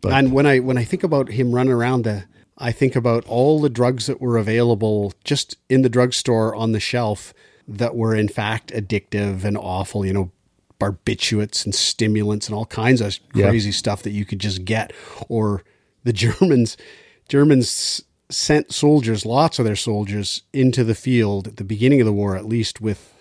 [0.00, 2.24] but And when I when I think about him running around the,
[2.58, 6.80] I think about all the drugs that were available just in the drugstore on the
[6.80, 7.34] shelf
[7.68, 10.06] that were in fact addictive and awful.
[10.06, 10.30] You know,
[10.80, 13.48] barbiturates and stimulants and all kinds of Yeah.
[13.48, 14.92] crazy stuff that you could just get.
[15.28, 15.64] Or
[16.04, 16.76] the Germans,
[17.28, 22.12] Germans sent soldiers, lots of their soldiers, into the field at the beginning of the
[22.12, 23.12] war, at least with.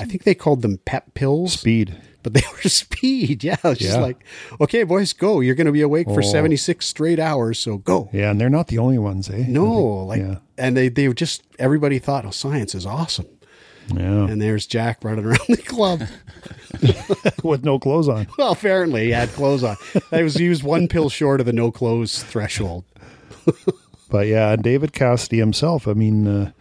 [0.00, 1.96] I think they called them pep pills speed.
[2.22, 3.42] But they were speed.
[3.44, 4.24] Yeah, it's just like,
[4.60, 5.40] okay, boys, go.
[5.40, 6.22] You're going to be awake for Oh.
[6.22, 8.08] 76 straight hours, so go.
[8.12, 9.44] Yeah, and they're not the only ones, eh?
[9.48, 13.26] No, I like, think- and they they were just everybody thought, oh, science is awesome.
[13.94, 16.02] yeah, yeah, And there's Jack running around the club.
[17.42, 18.26] with no clothes on.
[18.38, 19.76] well, apparently he had clothes on.
[20.10, 22.84] That was he was one pill short of the no clothes threshold.
[24.10, 25.88] But yeah, David Cassidy himself.
[25.88, 26.52] I mean, uh,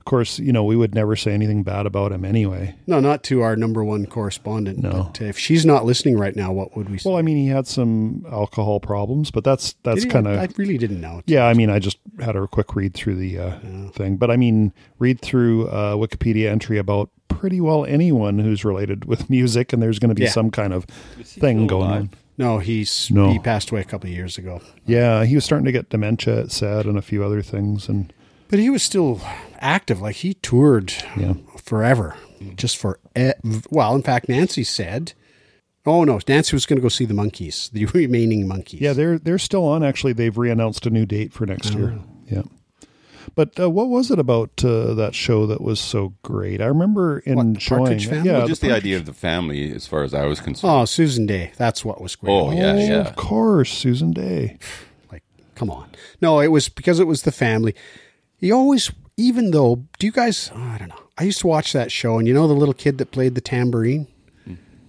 [0.00, 2.74] of course, you know we would never say anything bad about him anyway.
[2.86, 4.78] No, not to our number one correspondent.
[4.78, 5.10] No.
[5.12, 7.08] But if she's not listening right now, what would we say?
[7.08, 10.38] Well, I mean, he had some alcohol problems, but that's that's kind of.
[10.38, 11.22] I really didn't know.
[11.26, 11.44] yeah.
[11.44, 13.58] I mean, I just had a quick read through the uh,
[13.92, 19.04] thing, but I mean, read through a Wikipedia entry about pretty well anyone who's related
[19.04, 20.30] with music, and there's going to be Yeah.
[20.30, 20.84] some kind of
[21.22, 22.00] thing going alive?
[22.02, 22.10] on.
[22.38, 23.30] No, he's No.
[23.32, 24.62] he passed away a couple of years ago.
[24.86, 28.12] Yeah, he was starting to get dementia, it said, and a few other things, and
[28.50, 29.20] But he was still
[29.60, 30.00] active.
[30.02, 31.34] Like he toured Yeah.
[31.62, 32.16] forever,
[32.56, 33.30] just for e-
[33.70, 33.94] well.
[33.94, 35.12] In fact, Nancy said,
[35.86, 39.18] "Oh no, Nancy was going to go see the Monkees, the remaining Monkees." Yeah, they're
[39.18, 39.84] they're still on.
[39.84, 41.98] Actually, they've reannounced a new date for next year.
[42.26, 42.42] Yeah.
[43.36, 46.60] But uh, what was it about uh, that show that was so great?
[46.60, 48.06] I remember What, enjoying Partridge.
[48.08, 48.28] Family?
[48.28, 50.72] Yeah, Well, just the, Part- idea of the family, as far as I was concerned.
[50.72, 51.52] Oh, Susan Dey.
[51.56, 52.32] That's what was great.
[52.32, 52.94] Oh, yeah, Oh, yeah.
[53.02, 54.58] Of course, Susan Dey.
[55.12, 55.22] Like,
[55.54, 55.90] come on.
[56.20, 57.74] No, it was because it was the family.
[58.40, 60.50] He always, even though, do you guys?
[60.54, 61.02] oh, I don't know.
[61.18, 63.40] I used to watch that show, and you know the little kid that played the
[63.40, 64.06] tambourine.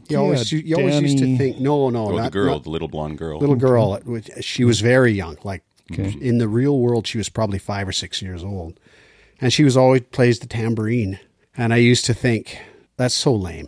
[0.07, 2.69] You always, you always used to think, no, no, oh, not the girl, not- the
[2.69, 3.39] little blonde girl.
[3.39, 3.65] little mm-hmm.
[3.65, 3.95] girl.
[4.15, 5.37] it She was very young.
[5.43, 6.03] Like Okay.
[6.03, 6.21] Mm-hmm.
[6.21, 8.79] in the real world, she was probably five or six years old,
[9.39, 11.19] and she was always plays the tambourine.
[11.57, 12.57] And I used to think
[12.95, 13.67] that's so lame.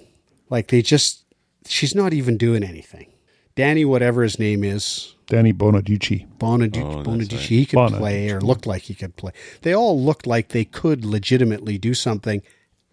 [0.49, 1.25] Like they just,
[1.65, 3.11] she's not even doing anything.
[3.55, 6.27] Danny, whatever his name is, Danny Bonaducci.
[6.37, 7.31] Bonaducci, oh, Bonaducci.
[7.31, 7.39] Right.
[7.41, 7.97] he could Bonaducci.
[7.97, 9.31] play or looked like he could play.
[9.61, 12.41] They all looked like they could legitimately do something,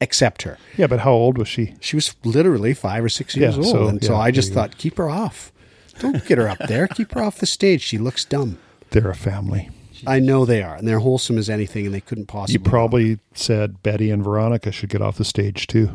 [0.00, 0.58] except her.
[0.76, 1.74] Yeah, but how old was she?
[1.80, 4.62] She was literally five or six years Yeah, old, so, and so I just there
[4.64, 5.52] you thought, keep her off.
[5.98, 6.86] Don't get her up there.
[6.88, 7.82] Keep her off the stage.
[7.82, 8.58] She looks dumb.
[8.90, 9.68] They're a family.
[10.06, 12.54] I know they are, and they're wholesome as anything, and they couldn't possibly.
[12.54, 15.90] You probably said Betty and Veronica should get off the stage too.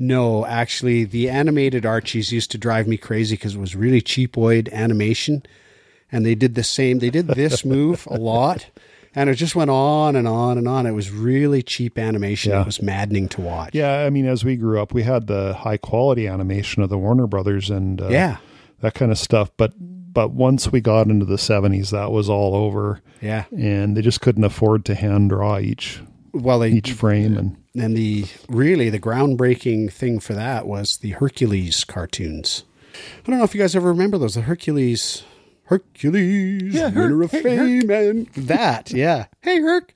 [0.00, 0.46] No.
[0.46, 5.42] Actually, the animated Archies used to drive me crazy because it was really cheapoid animation,
[6.12, 6.98] and they did the same.
[6.98, 8.66] They did this move a lot,
[9.14, 10.86] and it just went on and on and on.
[10.86, 12.52] It was really cheap animation.
[12.52, 12.62] Yeah.
[12.62, 13.74] It was maddening to watch.
[13.74, 16.98] Yeah, I mean, as we grew up, we had the high quality animation of the
[16.98, 18.38] Warner Brothers and uh, Yeah.
[18.80, 19.50] that kind of stuff.
[19.56, 23.44] But but once we got into the seventies, that was all over, yeah.
[23.56, 26.00] and they just couldn't afford to hand draw each
[26.32, 27.36] Well, they each frame.
[27.36, 32.64] And And the really the groundbreaking thing for that was the Hercules cartoons.
[33.24, 34.34] I don't know if you guys ever remember those.
[34.34, 35.22] The Hercules,
[35.64, 36.94] Hercules, Yeah, Herc.
[37.10, 38.90] winner of Hey, fame, and that.
[38.90, 39.26] Yeah.
[39.40, 39.94] Hey, Herc.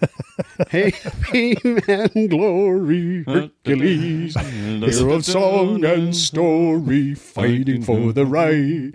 [0.70, 8.92] hey, fame and glory, Hercules, hero of song and story, fighting for the right.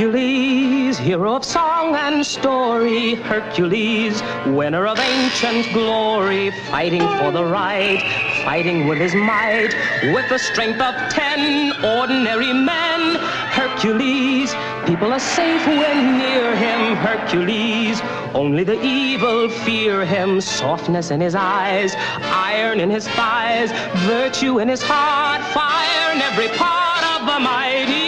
[0.00, 3.16] Hercules, hero of song and story.
[3.16, 6.52] Hercules, winner of ancient glory.
[6.70, 8.00] Fighting for the right,
[8.42, 9.74] fighting with his might.
[10.14, 13.16] With the strength of ten ordinary men.
[13.52, 14.54] Hercules,
[14.86, 16.96] people are safe when near him.
[16.96, 18.00] Hercules,
[18.32, 20.40] only the evil fear him.
[20.40, 21.94] Softness in his eyes,
[22.32, 23.70] iron in his thighs,
[24.06, 27.99] virtue in his heart, fire in every part of the mighty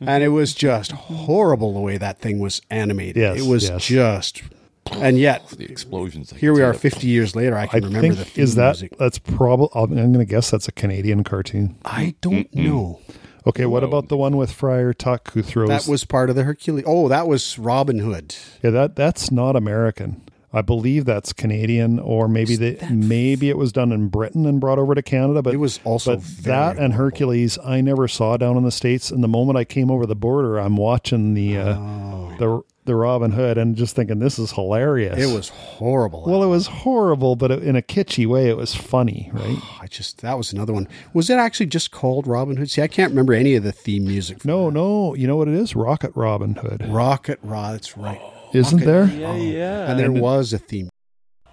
[0.00, 3.16] and it was just horrible the way that thing was animated.
[3.16, 3.84] Yes, it was yes.
[3.84, 4.42] just,
[4.92, 6.32] and yet the explosions.
[6.32, 6.78] Here we see are, it.
[6.78, 7.56] fifty years later.
[7.56, 8.96] I I can remember think the theme is that music.
[8.98, 9.68] that's probably.
[9.74, 11.76] I'm going to guess that's a Canadian cartoon.
[11.84, 13.00] I don't know.
[13.46, 15.68] Okay, what about the one with Friar Tuck who throws?
[15.68, 16.84] That was part of the Hercules.
[16.86, 18.34] Oh, that was Robin Hood.
[18.62, 20.22] yeah, that that's not American.
[20.52, 24.78] I believe that's Canadian, or maybe they, maybe it was done in Britain and brought
[24.80, 25.42] over to Canada.
[25.42, 26.94] But It was also but very that and.
[26.94, 29.10] Hercules I never saw down in the states.
[29.12, 32.34] And the moment I came over the border, I'm watching the uh, Oh.
[32.38, 35.16] the the Robin Hood and just thinking this is hilarious.
[35.18, 36.24] It was horrible.
[36.26, 39.56] well, it was horrible, but in a kitschy way, it was funny, right?
[39.80, 40.88] I just that was another one.
[41.12, 42.70] Was it actually just called Robin Hood?
[42.70, 44.44] See, I can't remember any of the theme music.
[44.44, 45.76] No, no, you know what it is?
[45.76, 47.74] Rocket Robin Hood, Rocket Rod.
[47.74, 48.20] That's right.
[48.52, 49.04] Isn't there?
[49.04, 49.36] Yeah, oh.
[49.36, 49.90] yeah.
[49.90, 50.88] And there was a theme.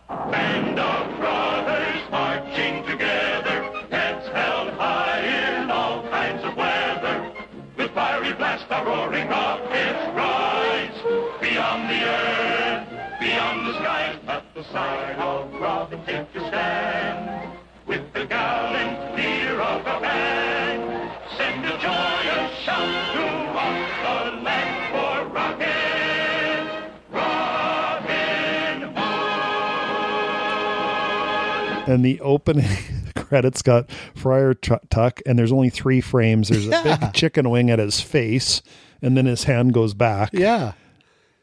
[0.09, 7.31] Band of brothers marching together, heads held high in all kinds of weather.
[7.77, 10.97] With fiery blast, a roaring rockets rise.
[11.41, 17.51] Beyond the earth, beyond the skies, at the side of Robin, take your stand.
[17.85, 23.16] With the gallant leader of a band, send a joyous shout
[31.87, 32.67] And the opening
[33.15, 36.49] credits got Friar T- Tuck, and there's only three frames.
[36.49, 38.61] There's a big chicken wing at his face,
[39.01, 40.73] and then his hand goes back, Yeah.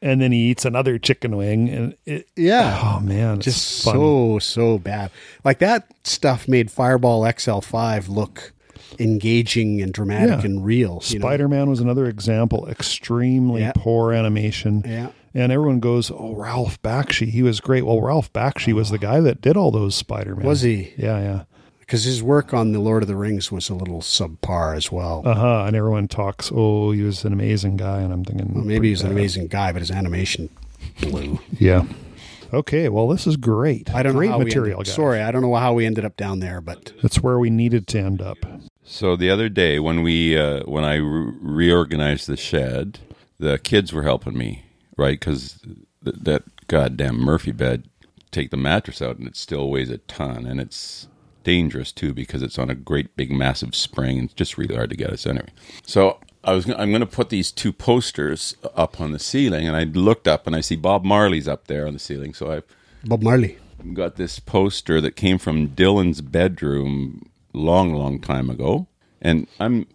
[0.03, 2.79] and then he eats another chicken wing, and it, Yeah.
[2.83, 5.11] oh man, just so so bad.
[5.45, 8.53] Like that stuff made Fireball XL5 look
[8.99, 10.45] engaging and dramatic Yeah.
[10.47, 11.01] and real.
[11.01, 12.69] Spider Man was another example.
[12.69, 13.73] Extremely Yeah.
[13.75, 14.85] poor animation.
[14.87, 15.09] Yeah.
[15.35, 19.21] And everyone goes, "Oh, Ralph Bakshi, he was great." Well, Ralph Bakshi was the guy
[19.21, 20.47] that did all those Spider Man.
[20.47, 20.93] Was he?
[20.97, 21.43] Yeah, yeah.
[21.81, 25.23] Because his work on the Lord of the Rings was a little subpar as well.
[25.25, 25.65] Uh huh.
[25.67, 29.03] And everyone talks, "Oh, he was an amazing guy," and I'm thinking, Well, maybe he's
[29.03, 30.51] an amazing guy, but his animation
[31.01, 31.41] blew.
[31.59, 31.85] Yeah.
[32.53, 32.89] Okay.
[32.89, 33.93] Well, this is great.
[33.93, 34.95] I don't great know how material, we ended.
[34.95, 37.89] Sorry, I don't know how we ended up down there, but That's where we needed
[37.89, 38.39] to end up.
[38.85, 43.01] So the other day when we uh, when I re- reorganized the shed,
[43.39, 44.64] the kids were helping me,
[44.97, 45.19] right?
[45.19, 45.59] Because
[46.05, 47.85] th- that goddamn Murphy bed,
[48.31, 51.09] take the mattress out and it still weighs a ton, and it's
[51.45, 54.89] dangerous too because it's on a great big massive spring and it's just really hard
[54.91, 55.49] to get us anyway.
[55.87, 59.67] So I was gonna- I'm going to put these two posters up on the ceiling,
[59.67, 62.51] and I looked up and I see Bob Marley's up there on the ceiling, so
[62.53, 62.63] I
[63.07, 63.59] Bob Marley.
[63.93, 68.87] got this poster that came from Dylan's bedroom long, long time ago,
[69.23, 69.87] and I'm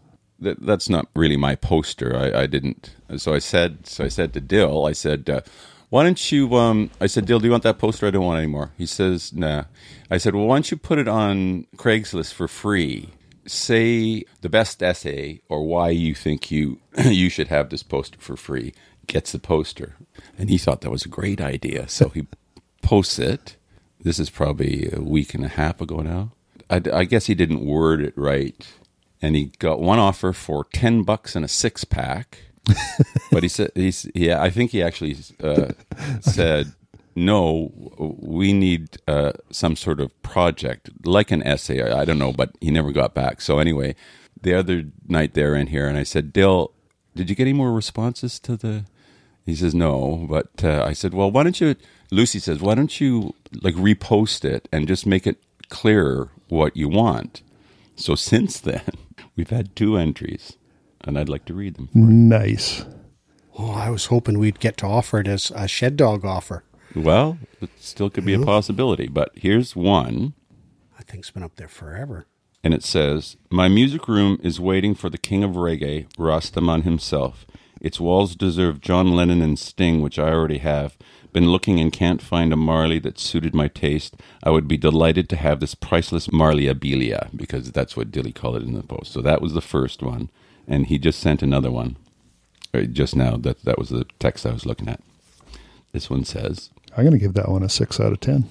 [0.41, 2.15] that, that's not really my poster.
[2.15, 2.95] I, I didn't.
[3.17, 5.41] So I said, so I said to Dill, I said, uh,
[5.89, 6.55] why don't you?
[6.55, 8.07] Um, I said, Dill, do you want that poster?
[8.07, 8.71] I don't want it anymore.
[8.77, 9.65] He says, nah.
[10.11, 13.09] I said, well, why don't you put it on Craigslist for free?
[13.47, 18.37] Say the best essay or why you think you you should have this poster for
[18.37, 18.73] free
[19.07, 19.95] gets the poster,
[20.37, 21.89] and he thought that was a great idea.
[21.89, 22.27] So he
[22.81, 23.55] posts it.
[24.01, 26.31] This is probably a week and a half ago now.
[26.69, 28.65] I, I guess he didn't word it right,
[29.21, 32.39] and he got one offer for ten bucks and a six pack.
[33.31, 34.41] but he said he's yeah.
[34.41, 35.71] I think he actually uh,
[36.21, 36.73] said
[37.15, 37.71] no.
[37.97, 41.81] We need uh, some sort of project, like an essay.
[41.81, 43.41] I, I don't know, but he never got back.
[43.41, 43.95] So anyway,
[44.41, 46.73] the other night they're in here, and I said, Dill,
[47.15, 48.85] did you get any more responses to the?
[49.45, 51.75] He says no, but uh, I said, well, why don't you?
[52.11, 55.37] Lucy says, why don't you like repost it and just make it
[55.69, 57.41] clearer what you want?
[57.99, 58.81] So since then,
[59.35, 60.57] we've had two entries,
[61.01, 61.89] and I'd like to read them.
[61.93, 62.85] Nice.
[63.57, 66.63] Oh, I was hoping we'd get to offer it as a shed dog offer.
[66.95, 70.33] Well, it still could be a possibility, but here's one.
[70.97, 72.25] That thing's been up there forever.
[72.63, 77.45] and it says, My music room is waiting for the king of reggae, Rastaman himself.
[77.81, 80.97] Its walls deserve John Lennon and Sting, which I already have.
[81.31, 84.15] Been looking and can't find a Marley that suited my taste.
[84.43, 88.57] I would be delighted to have this priceless Marley abilia, because that's what Dilly called
[88.57, 89.11] it in the post.
[89.11, 90.29] So that was the first one.
[90.67, 91.97] And he just sent another one
[92.73, 93.37] uh, just now.
[93.37, 95.01] That, that was the text I was looking at.
[95.91, 98.47] This one says, I'm going to give that one a six out of 10.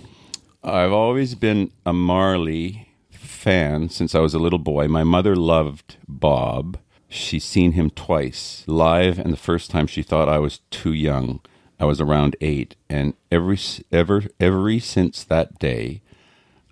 [0.62, 4.88] I've always been a Marley fan since I was a little boy.
[4.88, 6.78] My mother loved Bob.
[7.08, 11.40] She's seen him twice live, and the first time she thought I was too young.
[11.80, 13.58] I was around eight, and every
[13.92, 16.02] ever every since that day,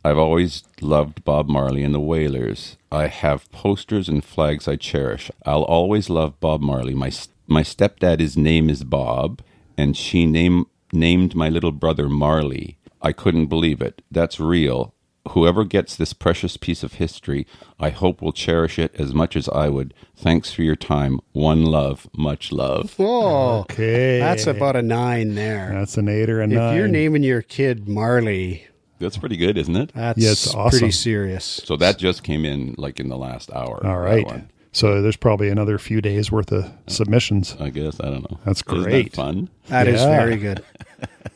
[0.05, 2.77] I've always loved Bob Marley and the Wailers.
[2.91, 5.31] I have posters and flags I cherish.
[5.45, 6.95] I'll always love Bob Marley.
[6.95, 7.13] My
[7.47, 9.43] my stepdad, his name is Bob,
[9.79, 12.77] and she name, named my little brother Marley.
[13.01, 14.03] I couldn't believe it.
[14.11, 14.93] That's real.
[15.31, 17.47] Whoever gets this precious piece of history,
[17.81, 19.93] I hope will cherish it as much as I would.
[20.17, 21.21] Thanks for your time.
[21.33, 22.95] One love, much love.
[22.99, 24.19] Oh, Okay.
[24.19, 25.71] That's about a nine there.
[25.73, 26.77] That's an eight or a if nine.
[26.77, 28.67] you're naming your kid Marley,
[28.99, 29.93] That's pretty good, isn't it?
[29.95, 30.79] that's Yeah, it's awesome.
[30.79, 31.45] pretty serious.
[31.65, 33.85] So that just came in like in the last hour.
[33.87, 34.27] All right.
[34.27, 34.45] that right.
[34.83, 34.93] One.
[34.95, 37.57] So there's probably another few days worth of submissions.
[37.61, 38.39] I guess I don't know.
[38.45, 39.13] That's Isn't that great.
[39.15, 39.49] fun.
[39.69, 40.17] That is Yeah.
[40.17, 40.63] very good.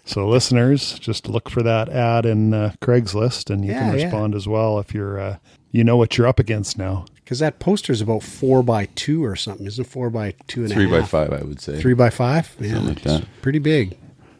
[0.06, 4.04] So listeners, just look for that ad in uh, Craigslist, and you can Yeah, yeah.
[4.04, 5.36] respond as well if you're, uh,
[5.70, 7.04] you know what you're up against now.
[7.16, 9.88] Because that poster is about four by two or something, isn't it?
[9.88, 11.80] Four by two and a Three by five, I would say.
[11.80, 12.56] Three by five?
[12.58, 13.24] Yeah, Something like that.
[13.40, 13.96] pretty big.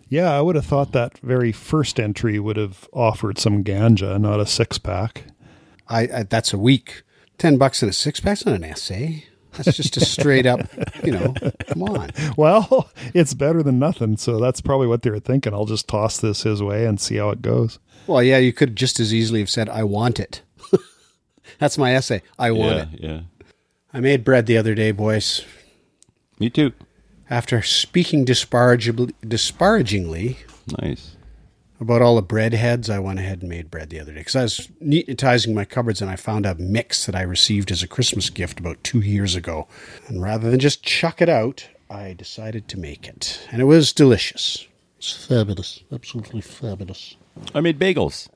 [0.08, 4.40] Yeah, I would have thought that very first entry would have offered some ganja, not
[4.40, 5.24] a six pack.
[5.88, 7.02] I, I that's a week.
[7.40, 9.24] Ten bucks and a six pack's not an essay.
[9.54, 10.60] That's just a straight up,
[11.04, 11.34] you know.
[11.66, 12.10] Come on.
[12.36, 15.52] Well, it's better than nothing, so that's probably what they were thinking.
[15.52, 17.80] I'll just toss this his way and see how it goes.
[18.06, 20.42] Well, yeah, you could just as easily have said, "I want it."
[21.58, 22.22] that's my essay.
[22.38, 23.00] I want Yeah, it.
[23.00, 23.20] yeah.
[23.92, 25.44] I made bread the other day, boys.
[26.38, 26.72] Me too.
[27.28, 30.38] After speaking disparagingly, disparagingly
[30.80, 31.16] Nice.
[31.80, 34.36] About all the bread heads, I went ahead and made bread the other day because
[34.36, 37.88] I was neatizing my cupboards and I found a mix that I received as a
[37.88, 39.66] Christmas gift about two years ago.
[40.06, 43.92] And rather than just chuck it out, I decided to make it, and it was
[43.92, 44.66] delicious.
[44.98, 47.16] It's fabulous, absolutely fabulous.
[47.54, 48.28] I made bagels.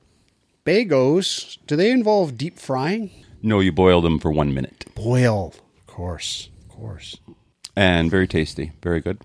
[0.65, 3.11] Bagos, do they involve deep frying?
[3.41, 4.85] No, you boil them for one minute.
[4.95, 7.17] Boil, of course, of course.
[7.75, 8.71] And very tasty.
[8.81, 9.21] Very good.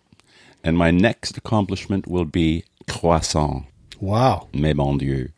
[0.63, 3.65] And my next accomplishment will be croissant.
[4.01, 4.49] Wow.
[4.55, 5.29] Mais mon Dieu.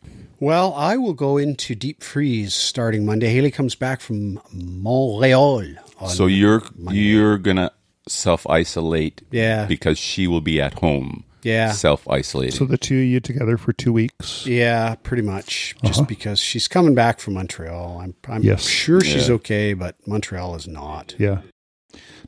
[0.41, 3.29] Well, I will go into deep freeze starting Monday.
[3.33, 5.67] Haley comes back from Montreal.
[6.01, 7.71] on- So you're you're gonna
[8.09, 9.67] self isolate Yeah.
[9.67, 11.25] because she will be at home.
[11.45, 11.73] Yeah.
[11.73, 12.57] Self isolating.
[12.57, 14.47] So the two of you together for two weeks.
[14.47, 15.75] yeah, pretty much.
[15.85, 16.07] Just uh-huh.
[16.09, 18.01] because she's coming back from Montreal.
[18.03, 18.65] I'm, I'm Yes.
[18.67, 19.35] sure she's Yeah.
[19.37, 21.15] okay, but Montreal is not.
[21.19, 21.39] Yeah.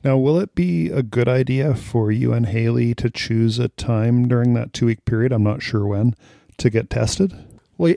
[0.05, 4.29] Now, will it be a good idea for you and Haley to choose a time
[4.29, 5.33] during that two week period?
[5.33, 6.15] I'm not sure when
[6.59, 7.33] to get tested.
[7.79, 7.95] Well,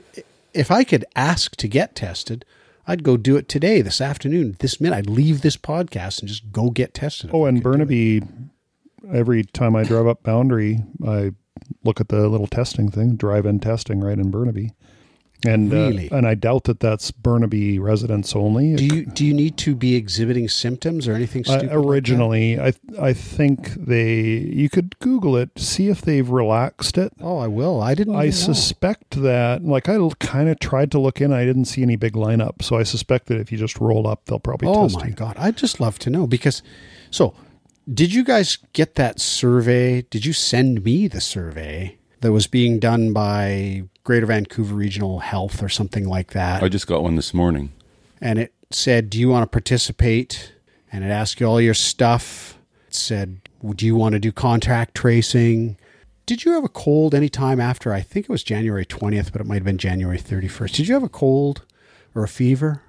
[0.54, 2.46] if I could ask to get tested,
[2.88, 4.96] I'd go do it today, this afternoon, this minute.
[4.96, 7.30] I'd leave this podcast and just go get tested.
[7.34, 7.74] Oh, and could do it.
[7.74, 8.22] Burnaby,
[9.12, 11.32] every time I drive up Boundary, I
[11.84, 14.72] look at the little testing thing, drive in testing right in Burnaby.
[15.46, 16.10] And Really?
[16.10, 18.76] uh, and I doubt that that's Burnaby residents only.
[18.76, 21.68] Do you do you need to be exhibiting symptoms or anything Uh, stupid?
[21.76, 27.14] like originally, I I think they you could Google it, see if they've relaxed it.
[27.22, 27.80] Oh, I will.
[27.82, 28.16] I didn't.
[28.16, 28.54] I even know.
[28.54, 31.32] suspect that, like, I kind of tried to look in.
[31.32, 34.26] I didn't see any big lineup, so I suspect that if you just roll up,
[34.26, 35.14] they'll probably Oh test my you.
[35.14, 35.36] god!
[35.38, 36.64] I'd just love to know because.
[37.12, 37.36] So,
[37.94, 40.02] did you guys get that survey?
[40.10, 45.62] Did you send me the survey that was being done by Greater Vancouver Regional Health
[45.62, 46.64] or something like that?
[46.64, 47.74] I just got one this morning.
[48.22, 50.54] and it said, "Do you want to participate?"
[50.94, 52.58] And it asked you all your stuff.
[52.88, 53.42] It said,
[53.76, 55.76] "Do you want to do contact tracing?"
[56.26, 57.92] Did you have a cold any time after?
[57.92, 60.76] I think it was January twentieth, but it might have been January thirty first.
[60.76, 61.64] Did you have a cold
[62.16, 62.84] or a fever?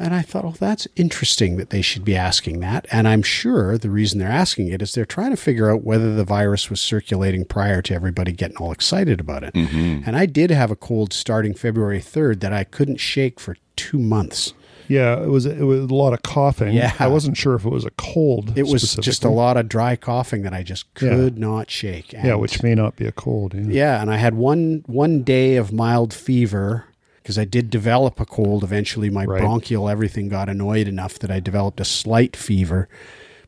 [0.00, 2.86] And I thought, well, that's interesting that they should be asking that.
[2.90, 6.14] And I'm sure the reason they're asking it is they're trying to figure out whether
[6.14, 9.52] the virus was circulating prior to everybody getting all excited about it.
[9.52, 10.02] Mm-hmm.
[10.06, 13.98] And I did have a cold starting February 3rd that I couldn't shake for two
[13.98, 14.54] months.
[14.88, 16.72] Yeah, it was it was a lot of coughing.
[16.72, 16.92] Yeah.
[16.98, 18.58] I wasn't sure if it was a cold.
[18.58, 21.10] It was just a lot of dry coughing that I just Yeah.
[21.10, 22.12] could not shake.
[22.12, 23.54] Yeah, which may not be a cold.
[23.54, 23.66] Yeah.
[23.68, 26.86] yeah, and I had one one day of mild fever
[27.22, 28.64] because I did develop a cold.
[28.64, 29.40] Eventually, my Right.
[29.40, 32.88] bronchial everything got annoyed enough that I developed a slight fever,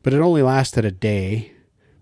[0.03, 1.53] but it only lasted a day.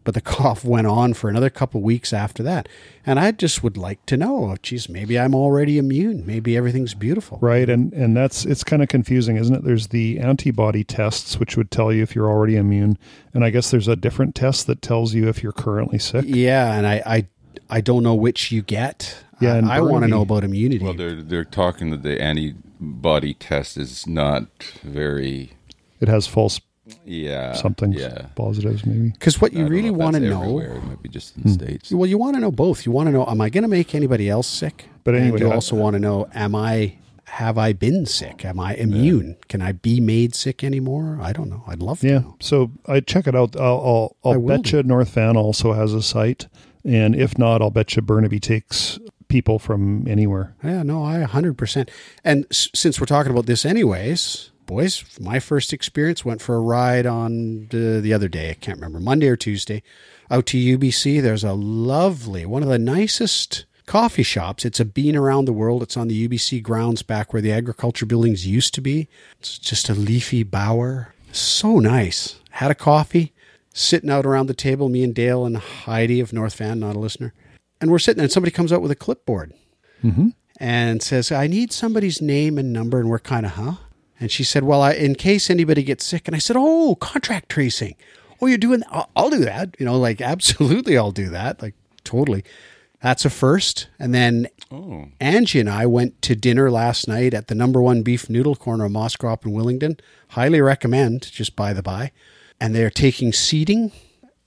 [0.03, 2.71] But the cough went on for another couple weeks after that,
[3.05, 6.25] and I just would like to know, geez, maybe I'm already immune.
[6.27, 7.39] Maybe everything's beautiful.
[7.43, 9.63] Right, and and that's it's kind of confusing, isn't it?
[9.63, 12.97] There's the antibody tests, which would tell you if you're already immune,
[13.35, 16.25] and I guess there's a different test that tells you if you're currently sick.
[16.27, 17.27] Yeah, and I I,
[17.69, 19.17] I don't know which you get.
[19.41, 20.85] Yeah, and I want to know about immunity.
[20.85, 24.47] Well, they're they're talking that the antibody test is not
[24.83, 25.53] very.
[26.01, 26.61] It has false
[27.05, 27.53] Yeah.
[27.53, 28.27] something Yeah.
[28.35, 29.11] positives, maybe.
[29.11, 30.77] Because what you really want to know, everywhere.
[30.77, 31.55] It might be just in the hmm.
[31.55, 31.93] states.
[31.93, 32.87] well, you want to know both.
[32.87, 34.89] You want to know, am I going to make anybody else sick?
[35.05, 38.45] But And anyway, you I- also want to know, am I have I been sick?
[38.45, 39.37] Am I immune?
[39.49, 41.19] Can I be made sick anymore?
[41.23, 41.63] I don't know.
[41.69, 42.09] I'd love to.
[42.09, 42.37] Yeah, know.
[42.41, 43.55] so I check it out.
[43.57, 46.49] I'll I'll, I I'll will bet you North Van also has a site,
[46.85, 48.99] and if not, I'll bet you Burnaby takes
[49.31, 50.55] people from anywhere.
[50.63, 51.89] Yeah, no, I 100%.
[52.23, 56.61] And s- since we're talking about this anyways, boys, my first experience went for a
[56.61, 58.51] ride on the, the other day.
[58.51, 59.83] I can't remember, Monday or Tuesday,
[60.31, 61.23] out to UBC.
[61.23, 64.65] There's a lovely, one of the nicest coffee shops.
[64.65, 65.83] It's a bean around the world.
[65.83, 69.09] It's on the UBC grounds back where the agriculture buildings used to be.
[69.39, 71.15] It's just a leafy bower.
[71.33, 72.39] So nice.
[72.51, 73.33] Had a coffee,
[73.73, 76.99] sitting out around the table, me and Dale and Heidi of North Van, not a
[77.01, 77.33] listener.
[77.81, 79.55] And we're sitting there, and somebody comes out with a clipboard
[80.05, 80.29] mm-hmm.
[80.59, 83.01] and says, I need somebody's name and number.
[83.01, 83.75] And we're kind of, huh?
[84.21, 86.29] And she said, Well, I, in case anybody gets sick.
[86.29, 87.97] And I said, Oh, contract tracing.
[88.41, 89.75] Oh, you're doing I'll, I'll do that.
[89.79, 91.63] You know, like, absolutely, I'll do that.
[91.63, 91.75] Like,
[92.05, 92.45] totally.
[93.03, 93.89] That's a first.
[93.99, 98.03] And then Oh, Angie and I went to dinner last night at the number one
[98.03, 99.99] beef noodle corner of Moscrop and Willingdon.
[100.29, 102.13] Highly recommend, just by the by.
[102.61, 103.91] And they're taking seating.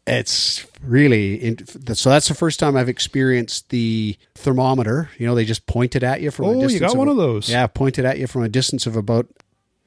[0.05, 2.09] It's really in, so.
[2.09, 5.09] That's the first time I've experienced the thermometer.
[5.17, 6.45] You know, they just point it at you from.
[6.45, 7.49] a Oh, you distance got one of those.
[7.49, 9.27] Yeah, pointed at you from a distance of about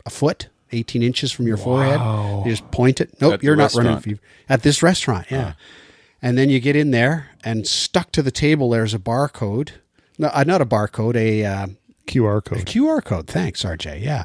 [0.06, 2.00] a foot, eighteen inches from your forehead.
[2.46, 3.20] You just point it.
[3.20, 3.92] Nope, At you're not running.
[3.94, 4.04] restaurant.
[4.04, 4.20] fever.
[4.48, 5.52] At this restaurant, yeah.
[6.22, 9.72] And then you get in there, and stuck to the table, there's a barcode.
[10.18, 11.66] No, uh, not a barcode, a uh,
[12.06, 12.60] QR code.
[12.60, 13.26] A QR code.
[13.26, 14.00] Thanks, RJ.
[14.02, 14.24] Yeah.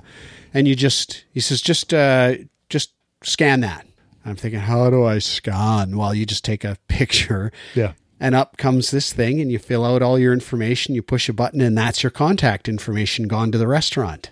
[0.54, 2.36] And you just, he says, just, uh,
[2.70, 2.92] just
[3.24, 3.86] scan that.
[4.26, 5.98] I'm thinking, how do I scan?
[5.98, 7.52] Well, you just take a picture.
[7.76, 7.94] Yeah.
[8.20, 10.94] And up comes this thing, and you fill out all your information.
[10.94, 14.30] You push a button, and that's your contact information gone to the restaurant.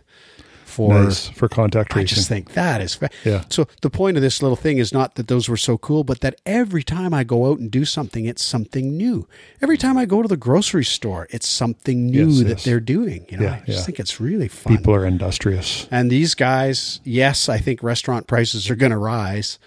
[0.66, 3.44] For Nice for contact I just think that is fa- Yeah.
[3.50, 6.22] So the point of this little thing is not that those were so cool, but
[6.22, 9.28] that every time I go out and do something, it's something new.
[9.64, 12.64] Every time I go to the grocery store, it's something new Yes, that yes.
[12.66, 13.26] they're doing.
[13.30, 13.84] You know, Yeah, I just yeah.
[13.86, 14.78] think it's really fun.
[14.78, 15.88] People are industrious.
[15.90, 19.58] And these guys, yes, I think restaurant prices are going to rise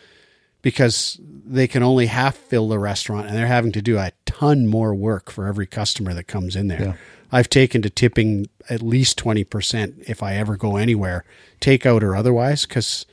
[0.63, 4.67] because they can only half fill the restaurant and they're having to do a ton
[4.67, 6.81] more work for every customer that comes in there.
[6.83, 6.93] Yeah.
[7.31, 11.25] I've taken to tipping at least 20% if I ever go anywhere,
[11.61, 13.07] takeout or otherwise, because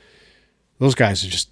[0.78, 1.48] those guys are just,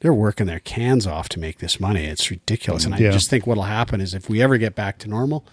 [0.00, 2.04] they're working their cans off to make this money.
[2.06, 2.84] It's ridiculous.
[2.84, 3.10] And I Yeah.
[3.10, 5.46] just think what'll happen is if we ever get back to normal,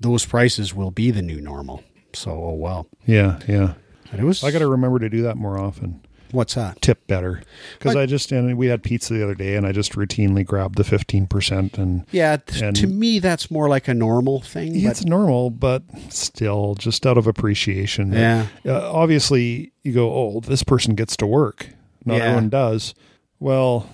[0.00, 1.82] those prices will be the new normal.
[2.12, 2.86] So, oh well.
[3.06, 3.74] Yeah, yeah.
[4.10, 6.00] And it was, I got to remember to do that more often.
[6.30, 6.80] What's that?
[6.82, 7.42] Tip better
[7.78, 10.76] because I just and we had pizza the other day and I just routinely grabbed
[10.76, 14.74] the fifteen percent and Yeah, t- And- to me, that's more like a normal thing.
[14.84, 18.12] it's but normal, but still just out of appreciation.
[18.12, 18.46] Yeah.
[18.66, 21.68] Uh, obviously, you go, oh, this person gets to work.
[22.04, 22.24] Not Yeah.
[22.24, 22.94] everyone does.
[23.40, 23.88] Well,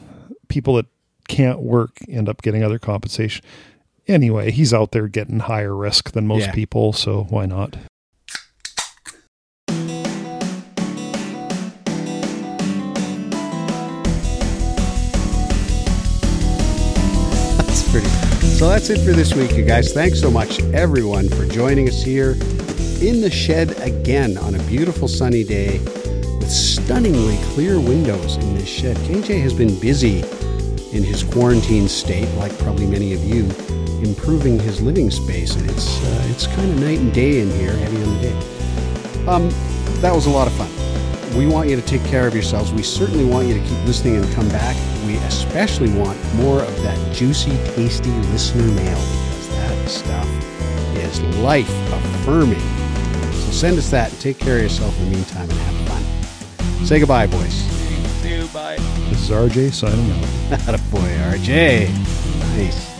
[0.48, 0.86] people that
[1.28, 3.44] can't work end up getting other compensation.
[4.06, 6.52] Anyway, he's out there getting higher risk than most Yeah.
[6.52, 7.76] people, so why not?
[18.54, 19.92] So that's it for this week, you guys.
[19.92, 22.34] Thanks so much, everyone, for joining us here
[23.02, 28.68] in the shed again on a beautiful sunny day with stunningly clear windows in this
[28.68, 28.96] shed.
[28.98, 30.20] KJ has been busy
[30.96, 33.44] in his quarantine state, like probably many of you,
[34.06, 37.72] improving his living space, and it's uh, it's kind of night and day in here,
[37.72, 39.26] heavy on the day.
[39.26, 39.48] Um,
[40.00, 40.73] that was a lot of fun.
[41.36, 42.72] We want you to take care of yourselves.
[42.72, 44.76] We certainly want you to keep listening and come back.
[45.04, 50.28] We especially want more of that juicy, tasty listener mail because that stuff
[50.96, 52.60] is life affirming.
[53.32, 56.86] So send us that and take care of yourself in the meantime and have fun.
[56.86, 57.62] Say goodbye, boys.
[58.52, 58.76] bye.
[59.10, 60.24] This is RJ signing out.
[60.68, 61.90] Attaboy, RJ.
[62.56, 62.93] Nice.